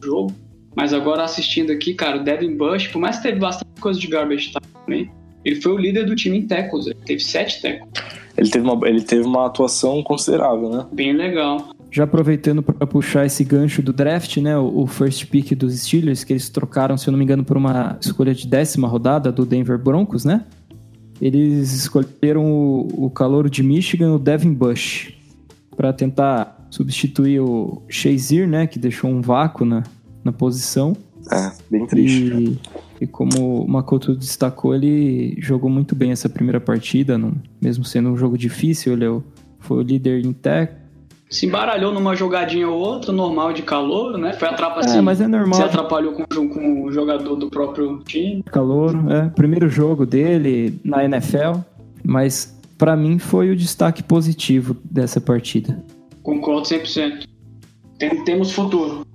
jogo. 0.03 0.33
Mas 0.77 0.93
agora 0.93 1.25
assistindo 1.25 1.73
aqui, 1.73 1.95
cara, 1.95 2.19
o 2.19 2.25
Devin 2.25 2.57
Bush, 2.57 2.87
por 2.89 3.01
mais 3.01 3.17
que 3.17 3.25
teve 3.25 3.41
bastante 3.41 3.81
coisa 3.81 3.99
de 3.99 4.07
garbage 4.07 4.51
time 4.53 4.67
também, 4.85 5.11
ele 5.45 5.61
foi 5.61 5.73
o 5.73 5.77
líder 5.79 6.07
do 6.07 6.15
time 6.15 6.39
em 6.39 6.47
tackles, 6.47 6.87
ele 6.87 6.99
teve 7.05 7.21
sete 7.21 7.61
tackles. 7.61 7.91
Ele 8.37 8.49
teve 8.49 8.65
uma, 8.65 8.89
ele 8.89 9.03
teve 9.03 9.27
uma 9.27 9.47
atuação 9.47 10.03
considerável, 10.03 10.71
né? 10.71 10.87
Bem 10.93 11.13
legal. 11.13 11.71
Já 11.91 12.05
aproveitando 12.05 12.63
para 12.63 12.87
puxar 12.87 13.25
esse 13.25 13.43
gancho 13.43 13.81
do 13.81 13.93
draft, 13.93 14.37
né? 14.39 14.57
O, 14.59 14.83
o, 14.83 14.87
first 14.87 15.27
pick 15.27 15.55
dos 15.55 15.79
Steelers, 15.81 16.23
que 16.23 16.33
eles 16.33 16.49
trocaram, 16.49 16.97
se 16.97 17.09
eu 17.09 17.13
não 17.13 17.19
me 17.19 17.25
engano, 17.25 17.45
por 17.45 17.57
uma 17.57 17.97
escolha 18.01 18.35
de 18.35 18.47
décima 18.47 18.87
rodada 18.87 19.33
do 19.33 19.47
Denver 19.47 19.79
Broncos, 19.79 20.25
né? 20.25 20.45
Eles 21.21 21.73
escolheram 21.73 22.45
o, 22.45 23.07
o 23.07 23.11
calouro 23.11 23.49
de 23.49 23.63
Michigan, 23.63 24.13
o 24.13 24.19
Devin 24.19 24.53
Bush, 24.53 25.15
para 25.77 25.93
tentar 25.93 26.69
substituir 26.71 27.41
o 27.41 27.83
Shazier, 27.89 28.47
né? 28.47 28.67
Que 28.67 28.79
deixou 28.79 29.11
um 29.11 29.23
vácuo 29.23 29.65
na, 29.65 29.83
na 30.23 30.33
posição. 30.33 30.97
É, 31.33 31.53
bem 31.71 31.87
triste. 31.87 32.59
E, 33.01 33.05
e 33.05 33.07
como 33.07 33.63
o 33.65 33.69
Makoto 33.69 34.15
destacou, 34.15 34.75
ele 34.75 35.37
jogou 35.41 35.71
muito 35.71 35.95
bem 35.95 36.11
essa 36.11 36.29
primeira 36.29 36.61
partida, 36.61 37.17
não, 37.17 37.35
mesmo 37.61 37.85
sendo 37.85 38.11
um 38.11 38.17
jogo 38.17 38.37
difícil, 38.37 38.93
ele 38.93 39.05
é 39.05 39.21
foi 39.59 39.79
o 39.79 39.83
líder 39.83 40.25
em 40.25 40.33
tech. 40.33 40.73
Se 41.31 41.45
embaralhou 41.45 41.93
numa 41.93 42.17
jogadinha 42.17 42.69
ou 42.69 42.79
outra, 42.79 43.13
normal 43.13 43.53
de 43.53 43.63
calor, 43.63 44.17
né? 44.17 44.33
Foi 44.33 44.49
atrapalhar. 44.49 44.87
É, 44.87 44.91
assim, 44.93 45.01
mas 45.03 45.21
é 45.21 45.29
normal. 45.29 45.55
Se 45.55 45.63
atrapalhou 45.63 46.15
com, 46.15 46.25
com 46.25 46.85
o 46.85 46.93
jogador 46.93 47.37
do 47.37 47.51
próprio 47.51 47.99
time. 48.05 48.43
Calor, 48.45 48.95
é. 49.11 49.29
Primeiro 49.29 49.69
jogo 49.69 50.07
dele 50.07 50.79
na 50.83 51.05
NFL, 51.05 51.61
mas 52.03 52.59
para 52.79 52.97
mim 52.97 53.19
foi 53.19 53.51
o 53.51 53.57
destaque 53.57 54.03
positivo 54.03 54.77
dessa 54.83 55.21
partida. 55.21 55.85
Concordo 56.23 56.67
100%. 56.67 57.27
Tem, 57.99 58.25
temos 58.25 58.53
futuro. 58.53 59.07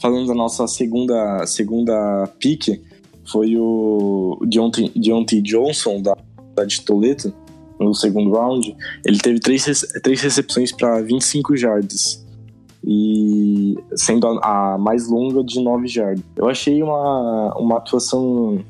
Falando 0.00 0.26
da 0.26 0.34
nossa 0.34 0.66
segunda, 0.66 1.46
segunda 1.46 2.28
pique, 2.38 2.82
foi 3.30 3.56
o 3.56 4.38
Deontay, 4.46 4.92
Deontay 4.94 5.40
Johnson, 5.40 6.02
da, 6.02 6.16
da 6.54 6.64
de 6.64 6.82
Toledo, 6.82 7.32
no 7.78 7.94
segundo 7.94 8.32
round. 8.32 8.76
Ele 9.04 9.18
teve 9.18 9.40
três, 9.40 9.64
três 10.02 10.20
recepções 10.20 10.72
para 10.72 11.00
25 11.00 11.56
jardas. 11.56 12.24
E 12.84 13.76
sendo 13.96 14.26
a, 14.26 14.74
a, 14.74 14.78
mais 14.78 15.08
longa 15.08 15.42
de 15.42 15.60
9 15.60 15.88
jardas. 15.88 16.24
Eu 16.36 16.48
achei 16.48 16.82
uma, 16.82 17.54
uma 17.58 17.78
atuação 17.78 18.60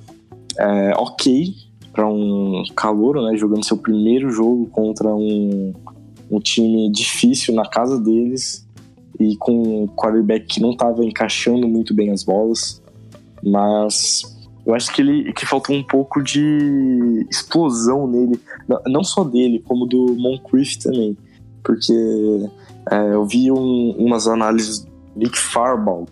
é, 0.59 0.93
ok 0.97 1.55
para 1.93 2.09
um 2.09 2.63
calouro, 2.75 3.23
né? 3.23 3.37
Jogando 3.37 3.65
seu 3.65 3.77
primeiro 3.77 4.31
jogo 4.31 4.67
contra 4.67 5.15
um, 5.15 5.75
um 6.31 6.39
time 6.41 6.91
difícil 6.91 7.55
na 7.55 7.67
casa 7.67 7.99
deles 7.99 8.67
e 9.19 9.37
com 9.37 9.83
um 9.85 9.87
quarterback 9.87 10.47
que 10.47 10.61
não 10.61 10.73
estava 10.73 11.05
encaixando 11.05 11.67
muito 11.67 11.95
bem 11.95 12.11
as 12.11 12.23
bolas. 12.23 12.83
Mas 13.43 14.36
eu 14.67 14.75
acho 14.75 14.93
que 14.93 15.01
ele 15.01 15.33
que 15.33 15.47
faltou 15.47 15.77
um 15.77 15.83
pouco 15.83 16.21
de 16.21 17.25
explosão 17.31 18.09
nele, 18.09 18.41
não 18.87 19.05
só 19.05 19.23
dele, 19.23 19.63
como 19.65 19.87
do 19.87 20.17
Moncrief 20.17 20.77
também, 20.79 21.17
porque 21.63 21.93
é, 22.91 23.15
eu 23.15 23.25
vi 23.25 23.51
um, 23.53 23.91
umas 23.97 24.27
análises 24.27 24.81
do 24.81 24.91
Nick 25.15 25.39
Farbaugh, 25.39 26.07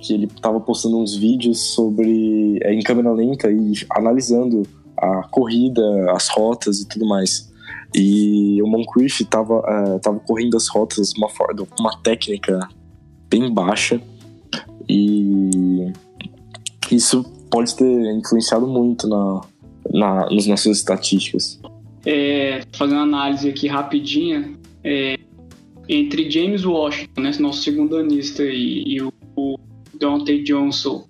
que 0.00 0.14
ele 0.14 0.24
estava 0.24 0.58
postando 0.58 0.98
uns 0.98 1.14
vídeos 1.14 1.60
sobre 1.60 2.58
é, 2.62 2.72
em 2.72 2.80
câmera 2.82 3.12
lenta 3.12 3.50
e 3.50 3.74
analisando 3.90 4.62
a 4.96 5.28
corrida, 5.28 5.82
as 6.12 6.28
rotas 6.28 6.80
e 6.80 6.88
tudo 6.88 7.06
mais. 7.06 7.52
E 7.94 8.60
o 8.62 8.66
Moncrief 8.66 9.20
estava 9.20 9.62
é, 9.68 9.98
tava 9.98 10.18
correndo 10.20 10.56
as 10.56 10.66
rotas 10.68 11.12
uma 11.14 11.28
uma 11.78 11.98
técnica 12.02 12.66
bem 13.28 13.52
baixa 13.52 14.00
e 14.88 15.92
isso 16.90 17.24
pode 17.52 17.76
ter 17.76 18.16
influenciado 18.16 18.66
muito 18.66 19.06
na, 19.06 19.42
na, 19.92 20.30
nas 20.30 20.46
nossas 20.46 20.78
estatísticas. 20.78 21.60
É, 22.04 22.62
fazendo 22.72 23.00
análise 23.00 23.48
aqui 23.48 23.68
rapidinha, 23.68 24.54
é, 24.82 25.18
entre 25.88 26.28
James 26.30 26.64
Washington, 26.64 27.20
né, 27.20 27.30
nosso 27.38 27.62
segundo 27.62 27.96
anista, 27.96 28.42
e, 28.42 28.94
e 28.94 29.02
o, 29.02 29.12
o 29.36 29.58
Dante 29.94 30.42
Johnson, 30.42 31.06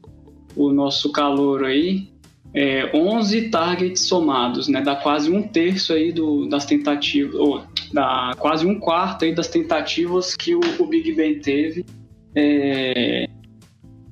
o 0.56 0.72
nosso 0.72 1.12
calor 1.12 1.64
aí, 1.64 2.08
é, 2.52 2.90
11 2.94 3.48
targets 3.48 4.02
somados, 4.02 4.68
né, 4.68 4.82
dá 4.82 4.96
quase 4.96 5.30
um 5.30 5.42
terço 5.42 5.92
aí 5.92 6.12
do, 6.12 6.46
das 6.46 6.66
tentativas, 6.66 7.34
ou 7.36 7.62
dá 7.92 8.34
quase 8.38 8.66
um 8.66 8.78
quarto 8.78 9.24
aí 9.24 9.34
das 9.34 9.48
tentativas 9.48 10.34
que 10.34 10.54
o, 10.54 10.60
o 10.78 10.86
Big 10.86 11.12
Ben 11.12 11.38
teve 11.38 11.86
é, 12.34 13.28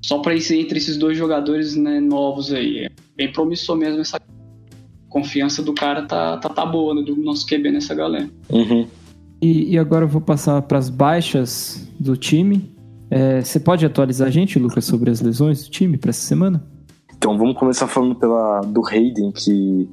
só 0.03 0.19
para 0.19 0.35
isso 0.35 0.55
entre 0.55 0.79
esses 0.79 0.97
dois 0.97 1.17
jogadores 1.17 1.77
né, 1.77 2.01
novos 2.01 2.53
aí. 2.53 2.87
É 2.87 2.91
bem 3.17 3.33
promissor 3.33 3.77
mesmo 3.77 4.01
essa 4.01 4.21
confiança 5.09 5.63
do 5.63 5.75
cara 5.75 6.07
tá, 6.07 6.37
tá, 6.39 6.49
tá 6.49 6.65
boa, 6.65 6.95
né, 6.95 7.03
do 7.03 7.17
nosso 7.17 7.47
QB 7.47 7.73
nessa 7.73 7.95
galera. 7.95 8.29
Uhum. 8.49 8.87
E, 9.43 9.75
e, 9.75 9.79
agora 9.79 10.05
eu 10.05 10.09
vou 10.09 10.21
passar 10.21 10.61
para 10.63 10.79
as 10.79 10.89
baixas 10.89 11.89
do 11.99 12.17
time. 12.17 12.71
É, 13.11 13.41
você 13.41 13.59
pode 13.59 13.85
atualizar 13.85 14.29
a 14.29 14.31
gente, 14.31 14.59
Lucas, 14.59 14.85
sobre 14.85 15.11
as 15.11 15.21
lesões 15.21 15.65
do 15.65 15.71
time 15.71 15.97
para 15.97 16.11
essa 16.11 16.21
semana? 16.21 16.63
Então 17.17 17.37
vamos 17.37 17.57
começar 17.57 17.89
falando 17.89 18.15
pela, 18.15 18.61
do 18.61 18.87
Hayden, 18.87 19.33
que 19.33 19.89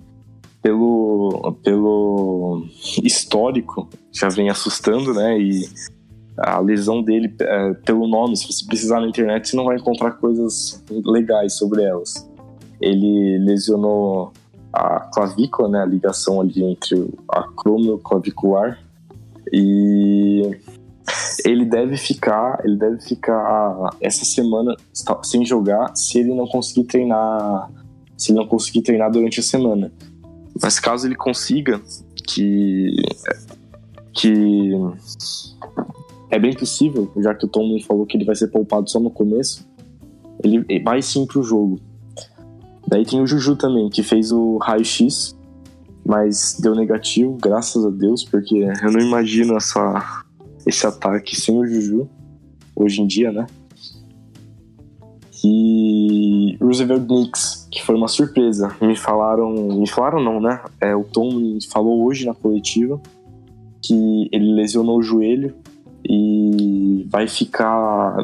pelo, 0.61 1.57
pelo 1.63 2.65
histórico 3.03 3.89
já 4.11 4.29
vem 4.29 4.49
assustando, 4.49 5.13
né? 5.13 5.39
E 5.39 5.67
a 6.37 6.59
lesão 6.59 7.01
dele 7.01 7.33
é, 7.39 7.73
pelo 7.73 8.07
nome, 8.07 8.37
se 8.37 8.45
você 8.45 8.65
precisar 8.65 9.01
na 9.01 9.07
internet, 9.07 9.49
você 9.49 9.57
não 9.57 9.65
vai 9.65 9.77
encontrar 9.77 10.11
coisas 10.11 10.83
legais 10.89 11.57
sobre 11.57 11.83
elas. 11.83 12.29
Ele 12.79 13.39
lesionou 13.39 14.31
a 14.71 14.99
clavícula, 14.99 15.67
né, 15.69 15.81
a 15.81 15.85
ligação 15.85 16.39
ali 16.39 16.63
entre 16.63 17.11
a 17.29 17.43
clavicular 18.03 18.79
e 19.51 20.57
ele 21.45 21.65
deve 21.65 21.97
ficar, 21.97 22.61
ele 22.63 22.75
deve 22.77 23.01
ficar 23.01 23.95
essa 24.01 24.25
semana 24.25 24.75
sem 25.23 25.45
jogar 25.45 25.95
se 25.95 26.19
ele 26.19 26.33
não 26.33 26.45
conseguir 26.47 26.83
treinar, 26.83 27.71
se 28.17 28.31
ele 28.31 28.39
não 28.39 28.47
conseguir 28.47 28.81
treinar 28.81 29.09
durante 29.09 29.39
a 29.39 29.43
semana. 29.43 29.91
Mas 30.61 30.79
caso 30.79 31.07
ele 31.07 31.15
consiga, 31.15 31.81
que 32.27 32.95
que 34.13 34.71
é 36.29 36.37
bem 36.37 36.53
possível, 36.53 37.11
já 37.17 37.33
que 37.33 37.45
o 37.45 37.47
Tom 37.47 37.79
falou 37.87 38.05
que 38.05 38.17
ele 38.17 38.25
vai 38.25 38.35
ser 38.35 38.47
poupado 38.47 38.89
só 38.89 38.99
no 38.99 39.09
começo, 39.09 39.67
ele 40.43 40.63
vai 40.83 41.01
sim 41.01 41.25
pro 41.25 41.41
jogo. 41.41 41.79
Daí 42.87 43.05
tem 43.05 43.21
o 43.21 43.27
Juju 43.27 43.55
também, 43.55 43.89
que 43.89 44.03
fez 44.03 44.31
o 44.31 44.57
raio-x, 44.57 45.35
mas 46.05 46.57
deu 46.61 46.73
negativo, 46.73 47.37
graças 47.41 47.85
a 47.85 47.89
Deus, 47.89 48.23
porque 48.23 48.55
eu 48.55 48.91
não 48.91 48.99
imagino 48.99 49.55
essa, 49.57 50.25
esse 50.65 50.85
ataque 50.85 51.35
sem 51.35 51.57
o 51.57 51.65
Juju, 51.65 52.09
hoje 52.75 53.01
em 53.01 53.07
dia, 53.07 53.31
né? 53.31 53.45
E 55.43 56.57
Roosevelt 56.61 57.05
Knicks, 57.07 57.67
que 57.71 57.83
foi 57.83 57.95
uma 57.95 58.07
surpresa. 58.07 58.75
Me 58.81 58.95
falaram, 58.95 59.53
me 59.53 59.87
falaram 59.87 60.21
não, 60.21 60.41
né? 60.41 60.61
É, 60.81 60.95
o 60.95 61.03
Tom 61.03 61.57
falou 61.71 62.03
hoje 62.03 62.25
na 62.25 62.33
coletiva 62.33 62.99
que 63.81 64.27
ele 64.31 64.53
lesionou 64.53 64.97
o 64.97 65.03
joelho 65.03 65.53
e 66.07 67.05
vai 67.11 67.27
ficar 67.27 68.23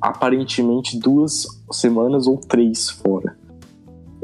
aparentemente 0.00 0.98
duas 0.98 1.46
semanas 1.72 2.26
ou 2.26 2.36
três 2.36 2.90
fora. 2.90 3.36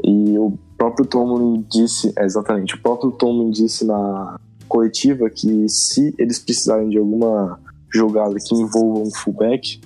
E 0.03 0.37
o 0.37 0.57
próprio 0.77 1.05
Tomlin 1.05 1.65
disse, 1.69 2.13
é, 2.17 2.23
exatamente, 2.23 2.75
o 2.75 2.81
próprio 2.81 3.11
Tomlin 3.11 3.49
disse 3.49 3.85
na 3.85 4.39
coletiva 4.67 5.29
que 5.29 5.67
se 5.67 6.13
eles 6.17 6.37
precisarem 6.37 6.89
de 6.89 6.97
alguma 6.97 7.59
jogada 7.91 8.35
que 8.35 8.53
envolva 8.53 8.99
um 8.99 9.11
fullback, 9.11 9.79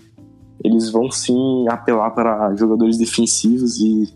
eles 0.63 0.89
vão 0.89 1.09
sim 1.09 1.67
apelar 1.69 2.12
para 2.12 2.53
jogadores 2.55 2.97
defensivos 2.97 3.79
e, 3.79 4.12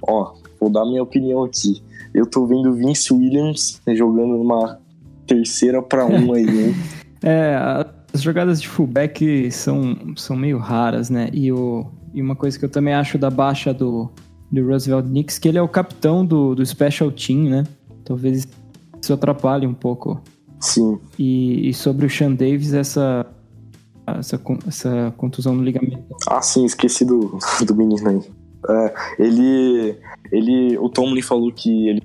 ó, 0.00 0.34
vou 0.58 0.70
dar 0.70 0.86
minha 0.86 1.02
opinião 1.02 1.44
aqui. 1.44 1.82
Eu 2.14 2.26
tô 2.26 2.46
vendo 2.46 2.72
Vince 2.72 3.12
Williams 3.12 3.80
jogando 3.88 4.38
numa 4.38 4.78
terceira 5.26 5.82
para 5.82 6.06
um 6.06 6.32
aí, 6.32 6.68
hein? 6.68 6.74
é, 7.22 7.86
as 8.14 8.22
jogadas 8.22 8.62
de 8.62 8.68
fullback 8.68 9.50
são, 9.50 10.14
são 10.16 10.36
meio 10.36 10.56
raras, 10.56 11.10
né? 11.10 11.28
E, 11.32 11.50
o, 11.50 11.84
e 12.14 12.22
uma 12.22 12.36
coisa 12.36 12.56
que 12.56 12.64
eu 12.64 12.68
também 12.68 12.94
acho 12.94 13.18
da 13.18 13.28
baixa 13.28 13.74
do, 13.74 14.08
do 14.52 14.64
Roosevelt 14.64 15.04
Knicks, 15.06 15.36
que 15.36 15.48
ele 15.48 15.58
é 15.58 15.62
o 15.62 15.68
capitão 15.68 16.24
do, 16.24 16.54
do 16.54 16.64
Special 16.64 17.10
Team, 17.10 17.50
né? 17.50 17.64
Talvez 18.04 18.46
isso 19.02 19.12
atrapalhe 19.12 19.66
um 19.66 19.74
pouco. 19.74 20.22
Sim. 20.60 20.98
E, 21.18 21.68
e 21.68 21.74
sobre 21.74 22.06
o 22.06 22.10
Sean 22.10 22.32
Davis, 22.32 22.72
essa, 22.72 23.26
essa, 24.06 24.40
essa 24.68 25.12
contusão 25.16 25.56
no 25.56 25.64
ligamento. 25.64 26.04
Ah, 26.28 26.40
sim, 26.40 26.64
esqueci 26.64 27.04
do, 27.04 27.36
do 27.66 27.74
menino 27.74 28.08
aí. 28.08 28.22
É, 28.66 28.94
ele, 29.18 29.98
ele, 30.30 30.78
o 30.78 30.88
Tomlin 30.88 31.20
falou 31.20 31.52
que 31.52 31.88
ele 31.88 32.02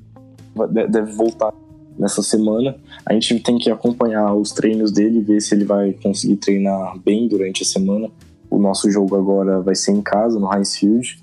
deve 0.90 1.12
voltar 1.14 1.54
nessa 2.00 2.24
semana. 2.24 2.76
A 3.06 3.14
gente 3.14 3.40
tem 3.42 3.58
que 3.58 3.70
acompanhar 3.70 4.34
os 4.34 4.52
treinos 4.52 4.92
dele, 4.92 5.22
ver 5.22 5.42
se 5.42 5.54
ele 5.54 5.66
vai 5.66 5.94
conseguir 5.94 6.38
treinar 6.38 6.98
bem 7.00 7.28
durante 7.28 7.64
a 7.64 7.66
semana. 7.66 8.10
o 8.50 8.58
nosso 8.58 8.90
jogo 8.90 9.16
agora 9.16 9.62
vai 9.62 9.76
ser 9.76 9.92
em 9.92 10.02
casa, 10.02 10.40
no 10.40 10.52
Heinz 10.52 10.76
Field. 10.76 11.20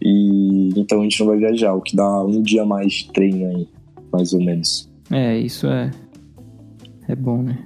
E 0.00 0.72
então 0.76 1.00
a 1.00 1.02
gente 1.02 1.20
não 1.20 1.26
vai 1.26 1.38
viajar, 1.38 1.74
o 1.74 1.80
que 1.80 1.96
dá 1.96 2.24
um 2.24 2.40
dia 2.40 2.64
mais 2.64 2.92
de 2.92 3.12
treino 3.12 3.46
aí, 3.48 3.68
mais 4.12 4.32
ou 4.32 4.40
menos. 4.42 4.88
É, 5.10 5.36
isso 5.36 5.66
é 5.66 5.90
é 7.08 7.14
bom, 7.14 7.42
né? 7.42 7.58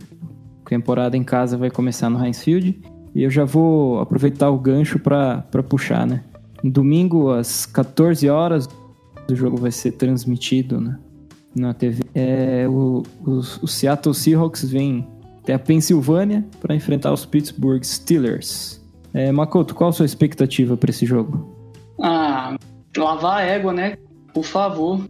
A 0.64 0.68
temporada 0.68 1.16
em 1.16 1.24
casa 1.24 1.56
vai 1.56 1.70
começar 1.70 2.10
no 2.10 2.24
Heinz 2.24 2.42
Field 2.42 2.80
e 3.14 3.22
eu 3.22 3.30
já 3.30 3.44
vou 3.44 4.00
aproveitar 4.00 4.50
o 4.50 4.58
gancho 4.58 4.98
para 4.98 5.42
puxar, 5.68 6.06
né? 6.06 6.24
Domingo 6.62 7.30
às 7.30 7.66
14 7.66 8.28
horas 8.28 8.68
o 9.30 9.34
jogo 9.34 9.56
vai 9.56 9.70
ser 9.70 9.92
transmitido 9.92 10.80
né? 10.80 10.98
Na 11.58 11.74
TV. 11.74 12.04
É, 12.14 12.66
o, 12.68 13.02
o, 13.26 13.32
o 13.62 13.68
Seattle 13.68 14.14
Seahawks 14.14 14.64
vem 14.64 15.06
até 15.42 15.54
a 15.54 15.58
Pensilvânia 15.58 16.44
para 16.60 16.74
enfrentar 16.74 17.12
os 17.12 17.24
Pittsburgh 17.24 17.82
Steelers. 17.82 18.78
É, 19.14 19.32
Makoto, 19.32 19.74
qual 19.74 19.90
a 19.90 19.92
sua 19.92 20.06
expectativa 20.06 20.76
para 20.76 20.90
esse 20.90 21.06
jogo? 21.06 21.56
Ah, 22.00 22.56
lavar 22.96 23.38
a 23.38 23.42
égua, 23.42 23.72
né? 23.72 23.96
Por 24.32 24.44
favor. 24.44 25.00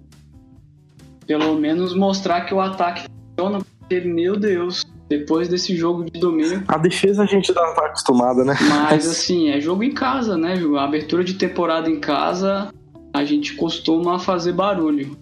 Pelo 1.26 1.56
menos 1.56 1.94
mostrar 1.94 2.42
que 2.42 2.54
o 2.54 2.60
ataque 2.60 3.06
funciona, 3.36 3.58
porque, 3.80 4.00
meu 4.00 4.38
Deus, 4.38 4.86
depois 5.08 5.48
desse 5.48 5.76
jogo 5.76 6.04
de 6.04 6.18
domingo. 6.20 6.62
A 6.68 6.78
defesa 6.78 7.22
a 7.22 7.26
gente 7.26 7.48
já 7.48 7.54
tá 7.54 7.86
acostumada, 7.86 8.44
né? 8.44 8.54
Mas 8.68 9.08
assim, 9.08 9.50
é 9.50 9.60
jogo 9.60 9.82
em 9.82 9.92
casa, 9.92 10.36
né? 10.36 10.54
A 10.76 10.84
abertura 10.84 11.24
de 11.24 11.34
temporada 11.34 11.90
em 11.90 11.98
casa, 11.98 12.72
a 13.12 13.24
gente 13.24 13.54
costuma 13.54 14.18
fazer 14.18 14.52
barulho. 14.52 15.16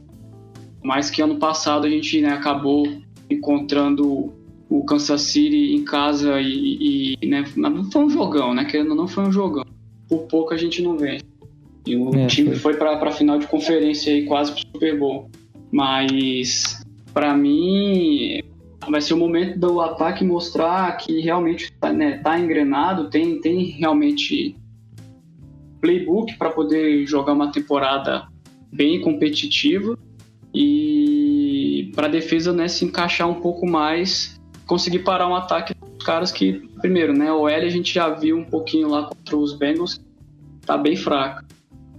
Mais 0.87 1.11
que 1.11 1.21
ano 1.21 1.35
passado 1.35 1.85
a 1.85 1.91
gente 1.91 2.21
né, 2.21 2.29
acabou 2.29 2.87
encontrando 3.29 4.33
o 4.71 4.85
Kansas 4.85 5.23
City 5.23 5.75
em 5.75 5.85
casa 5.85 6.41
e, 6.41 7.17
e 7.21 7.27
né, 7.27 7.45
não 7.57 7.91
foi 7.91 8.05
um 8.05 8.09
jogão, 8.09 8.55
né? 8.55 8.65
Querendo 8.67 8.95
não 8.95 9.09
foi 9.09 9.25
um 9.25 9.33
jogão. 9.33 9.65
Por 10.09 10.29
pouco 10.29 10.55
a 10.55 10.57
gente 10.57 10.81
não 10.81 10.97
vence. 10.97 11.25
E 11.85 11.97
o 11.97 12.15
é, 12.15 12.29
time 12.29 12.51
foi, 12.51 12.75
foi 12.75 12.77
para 12.77 13.09
a 13.09 13.11
final 13.11 13.37
de 13.37 13.49
conferência 13.49 14.13
aí, 14.13 14.27
quase 14.27 14.53
pro 14.53 14.61
Super 14.61 14.97
Bowl. 14.97 15.29
Mas 15.73 16.81
para 17.13 17.37
mim 17.37 18.41
vai 18.89 19.01
ser 19.01 19.15
o 19.15 19.17
momento 19.17 19.59
do 19.59 19.81
ataque 19.81 20.25
mostrar 20.25 20.97
que 20.99 21.19
realmente 21.19 21.65
está 21.65 21.93
né, 21.93 22.19
tá 22.19 22.39
engrenado, 22.39 23.11
tem, 23.11 23.41
tem 23.41 23.65
realmente 23.65 24.55
playbook 25.81 26.39
para 26.39 26.51
poder 26.51 27.05
jogar 27.07 27.33
uma 27.33 27.51
temporada 27.51 28.29
bem 28.73 29.01
competitiva 29.01 29.99
e 30.59 31.93
para 31.95 32.07
a 32.07 32.11
defesa 32.11 32.51
né, 32.51 32.67
se 32.67 32.83
encaixar 32.83 33.29
um 33.29 33.43
pouco 33.43 33.69
mais, 33.69 34.41
conseguir 34.65 35.01
parar 35.01 35.29
um 35.29 35.35
ataque 35.35 35.75
dos 35.75 36.03
caras 36.03 36.33
que, 36.33 36.67
primeiro, 36.81 37.13
né, 37.13 37.31
o 37.31 37.47
L 37.47 37.67
a 37.67 37.71
gente 37.71 37.93
já 37.93 38.09
viu 38.09 38.39
um 38.39 38.45
pouquinho 38.45 38.89
lá 38.89 39.03
contra 39.03 39.37
os 39.37 39.53
Bengals, 39.53 40.01
tá 40.65 40.79
bem 40.79 40.97
fraco 40.97 41.45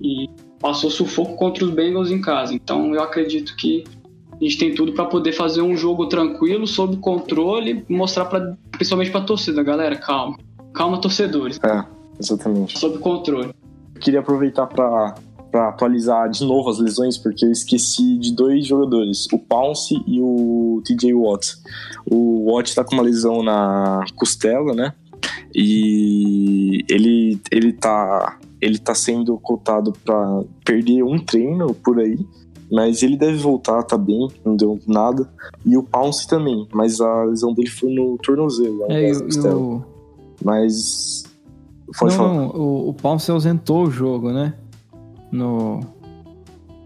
e 0.02 0.28
passou 0.60 0.90
sufoco 0.90 1.36
contra 1.36 1.64
os 1.64 1.70
Bengals 1.70 2.10
em 2.10 2.20
casa. 2.20 2.52
Então 2.52 2.96
eu 2.96 3.04
acredito 3.04 3.56
que 3.56 3.84
a 4.34 4.44
gente 4.44 4.58
tem 4.58 4.74
tudo 4.74 4.92
para 4.92 5.06
poder 5.06 5.34
fazer 5.34 5.62
um 5.62 5.78
jogo 5.78 6.08
tranquilo, 6.08 6.66
sob 6.66 6.98
controle, 6.98 7.86
mostrar 7.88 8.26
para 8.26 8.58
principalmente 8.72 9.12
para 9.12 9.22
torcida, 9.22 9.62
galera, 9.62 9.96
calma. 9.98 10.36
Calma, 10.74 11.00
torcedores. 11.00 11.60
É, 11.64 11.86
exatamente. 12.20 12.78
Sob 12.80 12.98
controle. 12.98 13.54
Eu 13.94 14.02
queria 14.02 14.20
aproveitar 14.20 14.66
para 14.66 15.16
para 15.58 15.70
atualizar 15.70 16.30
de 16.30 16.46
novo 16.46 16.70
as 16.70 16.78
lesões, 16.78 17.18
porque 17.18 17.44
eu 17.44 17.52
esqueci 17.52 18.20
de 18.20 18.32
dois 18.32 18.68
jogadores, 18.68 19.26
o 19.34 19.40
Pounce 19.40 20.00
e 20.06 20.22
o 20.22 20.84
TJ 20.86 21.16
Watt. 21.16 21.56
O 22.06 22.52
Watt 22.52 22.76
tá 22.76 22.84
com 22.84 22.94
uma 22.94 23.02
lesão 23.02 23.42
na 23.42 24.06
costela, 24.16 24.76
né? 24.76 24.94
E 25.56 26.86
ele 26.88 27.42
ele 27.52 27.74
tá 27.74 28.38
ele 28.62 28.78
tá 28.78 28.94
sendo 28.94 29.36
cotado 29.40 29.94
para 30.06 30.44
perder 30.64 31.02
um 31.04 31.18
treino 31.18 31.74
por 31.74 32.00
aí 32.00 32.20
mas 32.70 33.02
ele 33.02 33.16
deve 33.16 33.38
voltar, 33.38 33.82
tá 33.84 33.98
bem, 33.98 34.28
não 34.44 34.54
deu 34.54 34.78
nada. 34.86 35.28
E 35.66 35.78
o 35.78 35.82
Pounce 35.84 36.28
também, 36.28 36.68
mas 36.74 37.00
a 37.00 37.24
lesão 37.24 37.54
dele 37.54 37.70
foi 37.70 37.94
no 37.94 38.18
tornozelo. 38.18 38.84
É, 38.92 39.14
o... 39.54 39.82
Mas. 40.44 41.24
Pode 41.98 42.18
não, 42.18 42.24
falar. 42.26 42.34
não, 42.34 42.48
o, 42.50 42.90
o 42.90 42.94
Pounce 42.94 43.32
ausentou 43.32 43.86
o 43.86 43.90
jogo, 43.90 44.34
né? 44.34 44.54
No. 45.32 45.80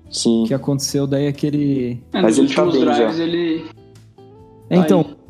Sim. 0.10 0.44
O 0.44 0.48
que 0.48 0.54
aconteceu 0.54 1.08
daí 1.08 1.28
aquele. 1.28 2.02
É, 2.14 2.22
mas 2.22 2.38
ele 2.38 2.54
tá 2.54 2.64
bem 2.64 2.82
drives, 2.82 3.18
já. 3.18 3.24
ele. 3.24 3.66
É, 4.70 4.78
então. 4.78 5.06
Aí. 5.08 5.22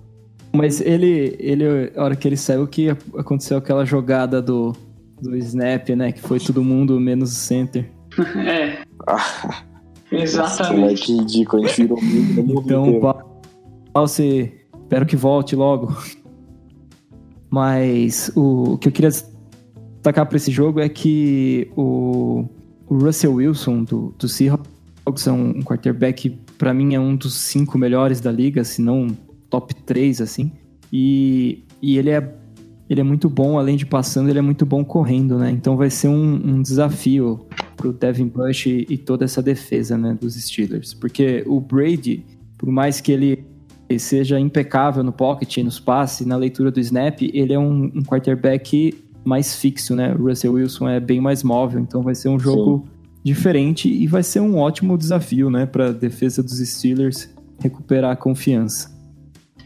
Mas 0.54 0.82
ele, 0.82 1.38
ele, 1.40 1.94
a 1.96 2.04
hora 2.04 2.16
que 2.16 2.28
ele 2.28 2.36
saiu, 2.36 2.68
que 2.68 2.90
aconteceu 2.90 3.58
aquela 3.58 3.86
jogada 3.86 4.42
do, 4.42 4.76
do 5.22 5.36
snap, 5.38 5.90
né? 5.90 6.12
Que 6.12 6.20
foi 6.20 6.40
todo 6.40 6.64
mundo 6.64 7.00
menos 7.00 7.32
o 7.32 7.36
center. 7.36 7.90
é. 8.46 8.82
Exatamente. 10.12 10.82
Nossa, 10.82 11.06
que 11.06 11.18
ridículo, 11.18 11.64
a 11.64 11.68
gente 11.68 11.82
virou 11.84 12.02
muito 12.02 12.62
Então, 12.66 13.24
você 13.94 14.52
espero 14.84 15.06
que 15.06 15.16
volte 15.16 15.56
logo. 15.56 15.96
Mas 17.50 18.32
o, 18.36 18.74
o 18.74 18.78
que 18.78 18.90
eu 18.90 18.92
queria 18.92 19.10
destacar 19.10 20.26
para 20.26 20.38
esse 20.38 20.52
jogo 20.52 20.80
é 20.80 20.90
que 20.90 21.72
o, 21.78 22.46
o 22.92 22.98
Russell 22.98 23.36
Wilson 23.36 23.86
do, 23.86 24.14
do 24.20 24.28
Seahawks 24.28 25.26
é 25.26 25.32
um, 25.32 25.60
um 25.60 25.62
quarterback, 25.62 26.30
para 26.58 26.74
mim, 26.74 26.94
é 26.94 27.00
um 27.00 27.16
dos 27.16 27.36
cinco 27.36 27.78
melhores 27.78 28.20
da 28.20 28.30
liga, 28.30 28.66
se 28.66 28.82
não 28.82 29.08
top 29.50 29.74
3, 29.74 30.20
assim. 30.20 30.52
E, 30.92 31.64
e 31.82 31.98
ele 31.98 32.10
é 32.10 32.36
ele 32.90 33.00
é 33.00 33.04
muito 33.04 33.30
bom, 33.30 33.58
além 33.58 33.78
de 33.78 33.86
passando, 33.86 34.30
ele 34.30 34.40
é 34.40 34.42
muito 34.42 34.66
bom 34.66 34.84
correndo, 34.84 35.40
né? 35.40 35.50
Então 35.50 35.78
vai 35.78 35.90
ser 35.90 36.10
um, 36.10 36.34
um 36.34 36.62
desafio 36.62 37.46
pro 37.78 37.94
Devin 37.94 38.28
Bush 38.28 38.66
e, 38.66 38.86
e, 38.90 38.98
toda 38.98 39.24
essa 39.24 39.42
defesa, 39.42 39.98
né, 39.98 40.18
dos 40.20 40.36
Steelers. 40.36 40.94
Porque 40.94 41.46
o 41.48 41.62
Brady, 41.62 42.26
por 42.58 42.70
mais 42.70 43.00
que 43.00 43.14
ele 43.14 43.46
seja 43.98 44.38
impecável 44.38 45.02
no 45.02 45.14
pocket, 45.14 45.60
nos 45.60 45.80
passes, 45.80 46.28
na 46.28 46.36
leitura 46.36 46.70
do 46.70 46.82
snap, 46.82 47.22
ele 47.22 47.54
é 47.54 47.60
um, 47.60 47.86
um 47.96 48.04
quarterback 48.04 48.94
mais 49.24 49.56
fixo, 49.56 49.96
né? 49.96 50.14
O 50.14 50.28
Russell 50.28 50.54
Wilson 50.54 50.90
é 50.90 51.00
bem 51.00 51.22
mais 51.22 51.44
móvel, 51.44 51.80
então 51.80 52.02
vai 52.02 52.16
ser 52.16 52.30
um 52.30 52.40
jogo 52.40 52.86
Sim. 52.86 52.92
diferente 53.24 53.90
e 53.90 54.08
vai 54.08 54.24
ser 54.24 54.40
um 54.40 54.58
ótimo 54.58 54.98
desafio, 54.98 55.50
né, 55.50 55.66
para 55.66 55.88
a 55.88 55.92
defesa 55.92 56.42
dos 56.42 56.58
Steelers 56.58 57.30
recuperar 57.60 58.12
a 58.12 58.16
confiança. 58.16 58.92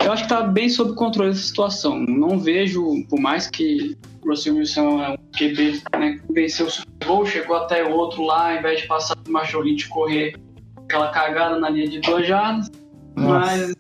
Eu 0.04 0.12
acho 0.12 0.24
que 0.24 0.30
tá 0.30 0.44
bem 0.44 0.68
sob 0.70 0.94
controle 0.94 1.32
essa 1.32 1.42
situação. 1.42 2.00
Não 2.00 2.38
vejo, 2.38 2.84
por 3.10 3.20
mais 3.20 3.48
que 3.48 3.98
o 4.24 4.30
Russell 4.30 4.56
Wilson 4.56 5.02
é 5.02 5.10
um 5.12 5.18
QB, 5.38 5.82
né, 5.98 6.20
venceu 6.30 6.68
o 6.68 6.70
Super 6.70 7.08
Bowl, 7.08 7.26
chegou 7.26 7.56
até 7.56 7.84
o 7.84 7.96
outro 7.96 8.24
lá, 8.24 8.52
ao 8.52 8.60
invés 8.60 8.82
de 8.82 8.88
passar 8.88 9.16
o 9.26 9.32
Macholinho 9.32 9.78
de 9.78 9.88
correr 9.88 10.36
aquela 10.84 11.10
cagada 11.10 11.60
na 11.60 11.70
linha 11.70 11.88
de 11.88 12.00
duas 12.00 12.28
jardas, 12.28 12.70
mas 13.16 13.74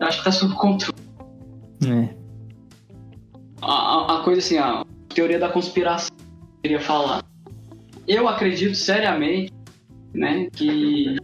acho 0.00 0.18
que 0.18 0.24
tá 0.24 0.32
sob 0.32 0.54
controle. 0.54 0.98
É. 1.86 2.08
A, 3.60 4.16
a, 4.16 4.22
coisa 4.22 4.40
assim, 4.40 4.56
a 4.56 4.84
teoria 5.18 5.38
da 5.40 5.48
conspiração, 5.48 6.16
que 6.16 6.22
eu 6.22 6.62
queria 6.62 6.80
falar. 6.80 7.24
Eu 8.06 8.28
acredito 8.28 8.76
seriamente, 8.76 9.52
né, 10.14 10.48
que 10.52 11.16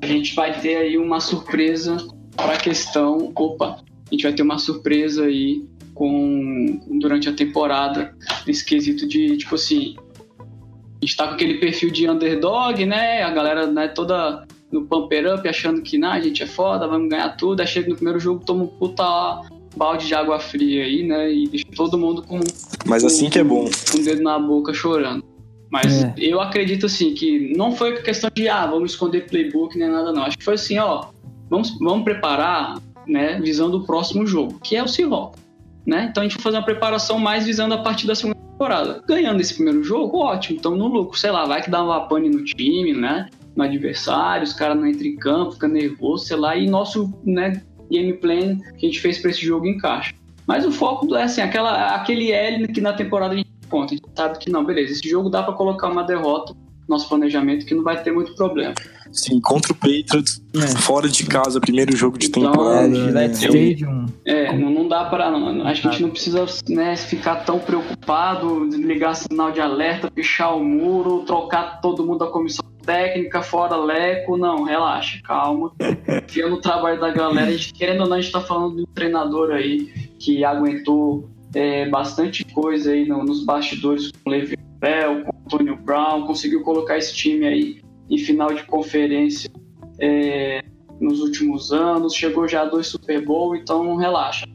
a 0.00 0.06
gente 0.06 0.32
vai 0.36 0.60
ter 0.60 0.76
aí 0.76 0.96
uma 0.96 1.18
surpresa 1.18 1.96
para 2.36 2.52
a 2.52 2.56
questão, 2.56 3.32
opa, 3.34 3.82
a 3.82 4.14
gente 4.14 4.22
vai 4.22 4.32
ter 4.32 4.42
uma 4.42 4.58
surpresa 4.58 5.24
aí 5.24 5.66
com 5.92 6.80
durante 7.00 7.28
a 7.28 7.32
temporada 7.32 8.16
nesse 8.46 8.64
quesito 8.64 9.08
de 9.08 9.36
tipo 9.38 9.56
assim, 9.56 9.96
a 10.38 11.04
gente 11.04 11.16
tá 11.16 11.26
com 11.26 11.34
aquele 11.34 11.54
perfil 11.54 11.90
de 11.90 12.08
underdog, 12.08 12.86
né? 12.86 13.24
A 13.24 13.30
galera 13.30 13.66
né, 13.66 13.88
toda 13.88 14.46
no 14.70 14.86
pumper 14.86 15.34
up 15.34 15.48
achando 15.48 15.82
que 15.82 15.98
nah, 15.98 16.12
a 16.12 16.20
gente 16.20 16.44
é 16.44 16.46
foda, 16.46 16.86
vamos 16.86 17.08
ganhar 17.08 17.30
tudo, 17.30 17.60
aí 17.60 17.66
chega 17.66 17.88
no 17.88 17.96
primeiro 17.96 18.20
jogo, 18.20 18.44
toma 18.44 18.62
um 18.62 18.68
puta 18.68 19.42
balde 19.76 20.06
de 20.06 20.14
água 20.14 20.38
fria 20.38 20.84
aí, 20.84 21.02
né? 21.02 21.32
E 21.32 21.48
deixa 21.48 21.66
todo 21.74 21.98
mundo 21.98 22.22
com. 22.22 22.40
Mas 22.86 23.04
assim 23.04 23.30
que 23.30 23.38
é 23.38 23.44
bom. 23.44 23.68
Com 23.90 23.98
o 23.98 24.04
dedo 24.04 24.22
na 24.22 24.38
boca 24.38 24.72
chorando. 24.72 25.24
Mas 25.72 26.04
é. 26.04 26.14
eu 26.18 26.38
acredito 26.38 26.84
assim 26.84 27.14
que 27.14 27.56
não 27.56 27.72
foi 27.72 28.02
questão 28.02 28.30
de 28.34 28.46
ah, 28.46 28.66
vamos 28.66 28.90
esconder 28.90 29.26
playbook 29.26 29.78
nem 29.78 29.88
nada, 29.88 30.12
não. 30.12 30.22
Acho 30.22 30.36
que 30.36 30.44
foi 30.44 30.54
assim, 30.54 30.78
ó, 30.78 31.06
vamos, 31.48 31.78
vamos 31.78 32.04
preparar, 32.04 32.78
né, 33.06 33.40
visando 33.40 33.78
o 33.78 33.86
próximo 33.86 34.26
jogo, 34.26 34.60
que 34.60 34.76
é 34.76 34.82
o 34.82 34.86
Seahawks, 34.86 35.40
né? 35.86 36.08
Então 36.10 36.22
a 36.22 36.26
gente 36.26 36.36
vai 36.36 36.42
fazer 36.42 36.58
uma 36.58 36.64
preparação 36.64 37.18
mais 37.18 37.46
visando 37.46 37.72
a 37.72 37.78
partir 37.78 38.06
da 38.06 38.14
segunda 38.14 38.38
temporada. 38.38 39.02
Ganhando 39.08 39.40
esse 39.40 39.54
primeiro 39.54 39.82
jogo, 39.82 40.18
ótimo, 40.18 40.58
então 40.58 40.76
no 40.76 40.88
lucro, 40.88 41.18
sei 41.18 41.30
lá, 41.30 41.46
vai 41.46 41.62
que 41.62 41.70
dá 41.70 41.82
uma 41.82 42.06
pane 42.06 42.28
no 42.28 42.44
time, 42.44 42.92
né? 42.92 43.30
No 43.56 43.64
adversário, 43.64 44.44
os 44.44 44.52
caras 44.52 44.76
não 44.76 44.86
entram 44.86 45.06
em 45.06 45.16
campo, 45.16 45.52
fica 45.52 45.68
nervoso, 45.68 46.26
sei 46.26 46.36
lá, 46.36 46.54
e 46.54 46.68
nosso, 46.68 47.10
né, 47.24 47.62
game 47.92 48.14
plan 48.14 48.58
que 48.78 48.86
a 48.86 48.88
gente 48.88 49.00
fez 49.00 49.18
para 49.18 49.30
esse 49.30 49.44
jogo 49.44 49.66
encaixa. 49.66 50.14
Mas 50.46 50.66
o 50.66 50.72
foco 50.72 51.14
é 51.14 51.24
assim, 51.24 51.40
aquela, 51.40 51.94
aquele 51.94 52.32
L 52.32 52.66
que 52.68 52.80
na 52.80 52.92
temporada 52.92 53.34
a 53.34 53.36
gente 53.36 53.50
conta. 53.68 53.94
A 53.94 53.96
gente 53.96 54.08
sabe 54.16 54.38
que 54.38 54.50
não, 54.50 54.64
beleza, 54.64 54.92
esse 54.92 55.08
jogo 55.08 55.30
dá 55.30 55.42
para 55.42 55.54
colocar 55.54 55.88
uma 55.88 56.02
derrota 56.02 56.54
nosso 56.88 57.08
planejamento 57.08 57.64
que 57.64 57.74
não 57.74 57.82
vai 57.82 58.02
ter 58.02 58.12
muito 58.12 58.34
problema. 58.34 58.74
Sim, 59.12 59.40
contra 59.40 59.72
o 59.72 59.74
Patriots, 59.74 60.42
é. 60.54 60.66
fora 60.80 61.08
de 61.08 61.24
casa, 61.26 61.60
primeiro 61.60 61.94
jogo 61.94 62.18
de 62.18 62.26
então, 62.26 62.44
temporada. 62.44 63.22
É, 63.22 63.26
Stadium. 63.26 64.06
É, 64.24 64.56
não, 64.56 64.70
não 64.70 64.88
dá 64.88 65.04
para 65.04 65.30
não, 65.30 65.66
acho 65.66 65.82
que 65.82 65.88
a 65.88 65.90
gente 65.90 66.02
não 66.02 66.10
precisa 66.10 66.46
né, 66.68 66.96
ficar 66.96 67.36
tão 67.44 67.58
preocupado, 67.58 68.68
desligar 68.68 69.14
sinal 69.14 69.52
de 69.52 69.60
alerta, 69.60 70.10
pichar 70.10 70.56
o 70.56 70.64
muro, 70.64 71.24
trocar 71.26 71.80
todo 71.80 72.04
mundo 72.04 72.20
da 72.20 72.26
comissão 72.26 72.64
técnica, 72.82 73.42
fora 73.42 73.76
leco, 73.76 74.36
não, 74.36 74.64
relaxa, 74.64 75.20
calma. 75.22 75.72
Confia 76.22 76.48
no 76.48 76.60
trabalho 76.60 77.00
da 77.00 77.10
galera. 77.10 77.48
A 77.48 77.52
gente, 77.52 77.72
querendo 77.72 78.02
ou 78.02 78.08
não, 78.08 78.16
a 78.16 78.20
gente 78.20 78.32
tá 78.32 78.40
falando 78.40 78.76
de 78.76 78.82
um 78.82 78.94
treinador 78.94 79.52
aí 79.52 79.86
que 80.18 80.44
aguentou 80.44 81.30
é, 81.54 81.88
bastante 81.88 82.44
coisa 82.44 82.92
aí 82.92 83.06
no, 83.06 83.24
nos 83.24 83.44
bastidores 83.44 84.10
com 84.10 84.30
o 84.30 84.32
Levi 84.32 84.56
Bell, 84.78 85.24
com 85.24 85.30
o 85.30 85.40
Antonio 85.46 85.76
Brown, 85.76 86.26
conseguiu 86.26 86.62
colocar 86.62 86.98
esse 86.98 87.14
time 87.14 87.46
aí 87.46 87.82
em 88.10 88.18
final 88.18 88.52
de 88.52 88.64
conferência 88.64 89.50
é, 89.98 90.62
nos 91.00 91.20
últimos 91.20 91.72
anos, 91.72 92.14
chegou 92.14 92.46
já 92.46 92.62
a 92.62 92.64
dois 92.64 92.86
Super 92.86 93.24
Bowl, 93.24 93.54
então 93.56 93.84
não 93.84 93.96
relaxa. 93.96 94.46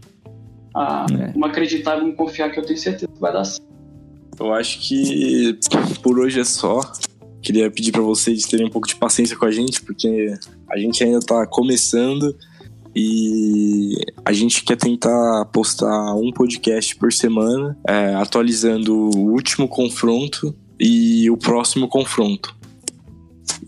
Ah, 0.75 1.05
é. 1.11 1.31
Vamos 1.31 1.49
acreditar, 1.49 1.95
vamos 1.95 2.15
confiar 2.15 2.51
que 2.51 2.59
eu 2.59 2.65
tenho 2.65 2.77
certeza 2.77 3.11
que 3.11 3.19
vai 3.19 3.33
dar 3.33 3.43
certo. 3.43 3.67
Eu 4.39 4.53
acho 4.53 4.79
que 4.79 5.57
por 6.03 6.19
hoje 6.19 6.39
é 6.39 6.43
só. 6.43 6.81
Queria 7.47 7.71
pedir 7.71 7.93
para 7.93 8.01
vocês 8.01 8.43
terem 8.43 8.65
um 8.65 8.69
pouco 8.69 8.89
de 8.89 8.95
paciência 8.97 9.37
com 9.37 9.45
a 9.45 9.51
gente, 9.51 9.81
porque 9.81 10.33
a 10.69 10.77
gente 10.77 11.01
ainda 11.01 11.19
está 11.19 11.47
começando 11.47 12.35
e 12.93 13.95
a 14.25 14.33
gente 14.33 14.65
quer 14.65 14.75
tentar 14.75 15.45
postar 15.45 16.13
um 16.15 16.29
podcast 16.29 16.93
por 16.97 17.13
semana, 17.13 17.77
é, 17.87 18.15
atualizando 18.15 18.93
o 18.93 19.31
último 19.31 19.65
confronto 19.65 20.53
e 20.77 21.29
o 21.29 21.37
próximo 21.37 21.87
confronto. 21.87 22.53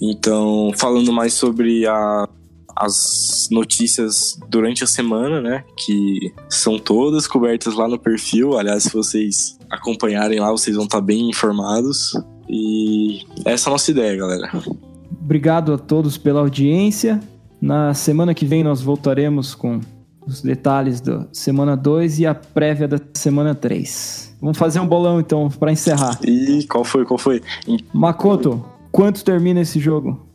Então, 0.02 0.74
falando 0.76 1.13
mais 1.13 1.34
sobre 1.34 1.88
a, 1.88 2.28
as 2.76 3.48
notícias 3.50 4.38
durante 4.50 4.84
a 4.84 4.88
semana, 4.88 5.39
né? 5.39 5.63
Que 5.78 6.34
são 6.50 6.78
todas 6.78 7.28
cobertas 7.28 7.76
lá 7.76 7.88
no 7.88 7.98
perfil. 7.98 8.58
Aliás, 8.58 8.84
se 8.84 8.92
vocês 8.92 9.58
acompanharem 9.70 10.42
lá, 10.42 10.52
vocês 10.52 10.76
vão 10.76 10.84
estar 10.84 11.00
bem 11.00 11.30
informados. 11.30 12.12
E 12.50 13.22
essa 13.46 13.68
é 13.68 13.70
a 13.70 13.74
nossa 13.74 13.92
ideia, 13.92 14.18
galera. 14.18 14.50
Obrigado 15.22 15.74
a 15.74 15.78
todos 15.78 16.18
pela 16.18 16.40
audiência. 16.40 17.20
Na 17.62 17.94
semana 17.94 18.34
que 18.34 18.46
vem 18.46 18.64
nós 18.64 18.82
voltaremos 18.82 19.54
com 19.54 19.80
os 20.26 20.42
detalhes 20.42 21.02
da 21.02 21.28
semana 21.32 21.76
2 21.76 22.20
e 22.20 22.26
a 22.26 22.34
prévia 22.34 22.88
da 22.88 23.00
semana 23.14 23.54
3. 23.54 24.38
Vamos 24.42 24.58
fazer 24.58 24.80
um 24.80 24.88
bolão 24.88 25.20
então 25.20 25.50
para 25.50 25.72
encerrar. 25.72 26.18
E 26.24 26.66
qual 26.68 26.84
foi? 26.84 27.06
Qual 27.06 27.18
foi? 27.18 27.42
Makoto, 27.94 28.66
quanto 28.92 29.24
termina 29.24 29.62
esse 29.62 29.80
jogo? 29.80 30.26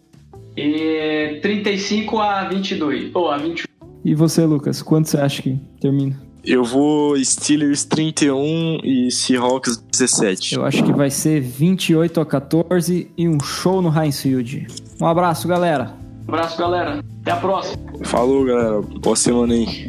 É 0.57 1.39
35 1.43 2.19
a 2.19 2.45
22 2.45 3.11
ou 3.15 3.31
a 3.31 3.39
21. 3.39 3.65
E 4.05 4.15
você, 4.15 4.45
Lucas, 4.45 4.83
quanto 4.83 5.09
você 5.09 5.17
acha 5.17 5.43
que 5.43 5.59
termina? 5.81 6.24
Eu 6.47 6.63
vou 6.63 7.17
Steelers 7.25 7.85
31 7.85 8.81
e 8.85 9.11
Seahawks 9.11 9.83
17. 9.91 10.57
Eu 10.57 10.65
acho 10.65 10.85
que 10.85 10.93
vai 10.93 11.09
ser 11.09 11.41
28 11.41 12.21
a 12.21 12.27
14 12.27 13.11
e 13.17 13.29
um 13.29 13.41
show 13.41 13.81
no 13.81 13.89
Heinz 13.89 14.21
Field. 14.21 14.67
Um 15.01 15.07
abraço, 15.07 15.49
galera. 15.49 15.95
Um 16.29 16.35
abraço, 16.35 16.59
galera. 16.59 17.03
Até 17.23 17.31
a 17.31 17.37
próxima. 17.37 17.83
Falou, 18.03 18.45
galera. 18.45 18.83
Boa 18.83 19.17
semana 19.17 19.55
aí. 19.55 19.89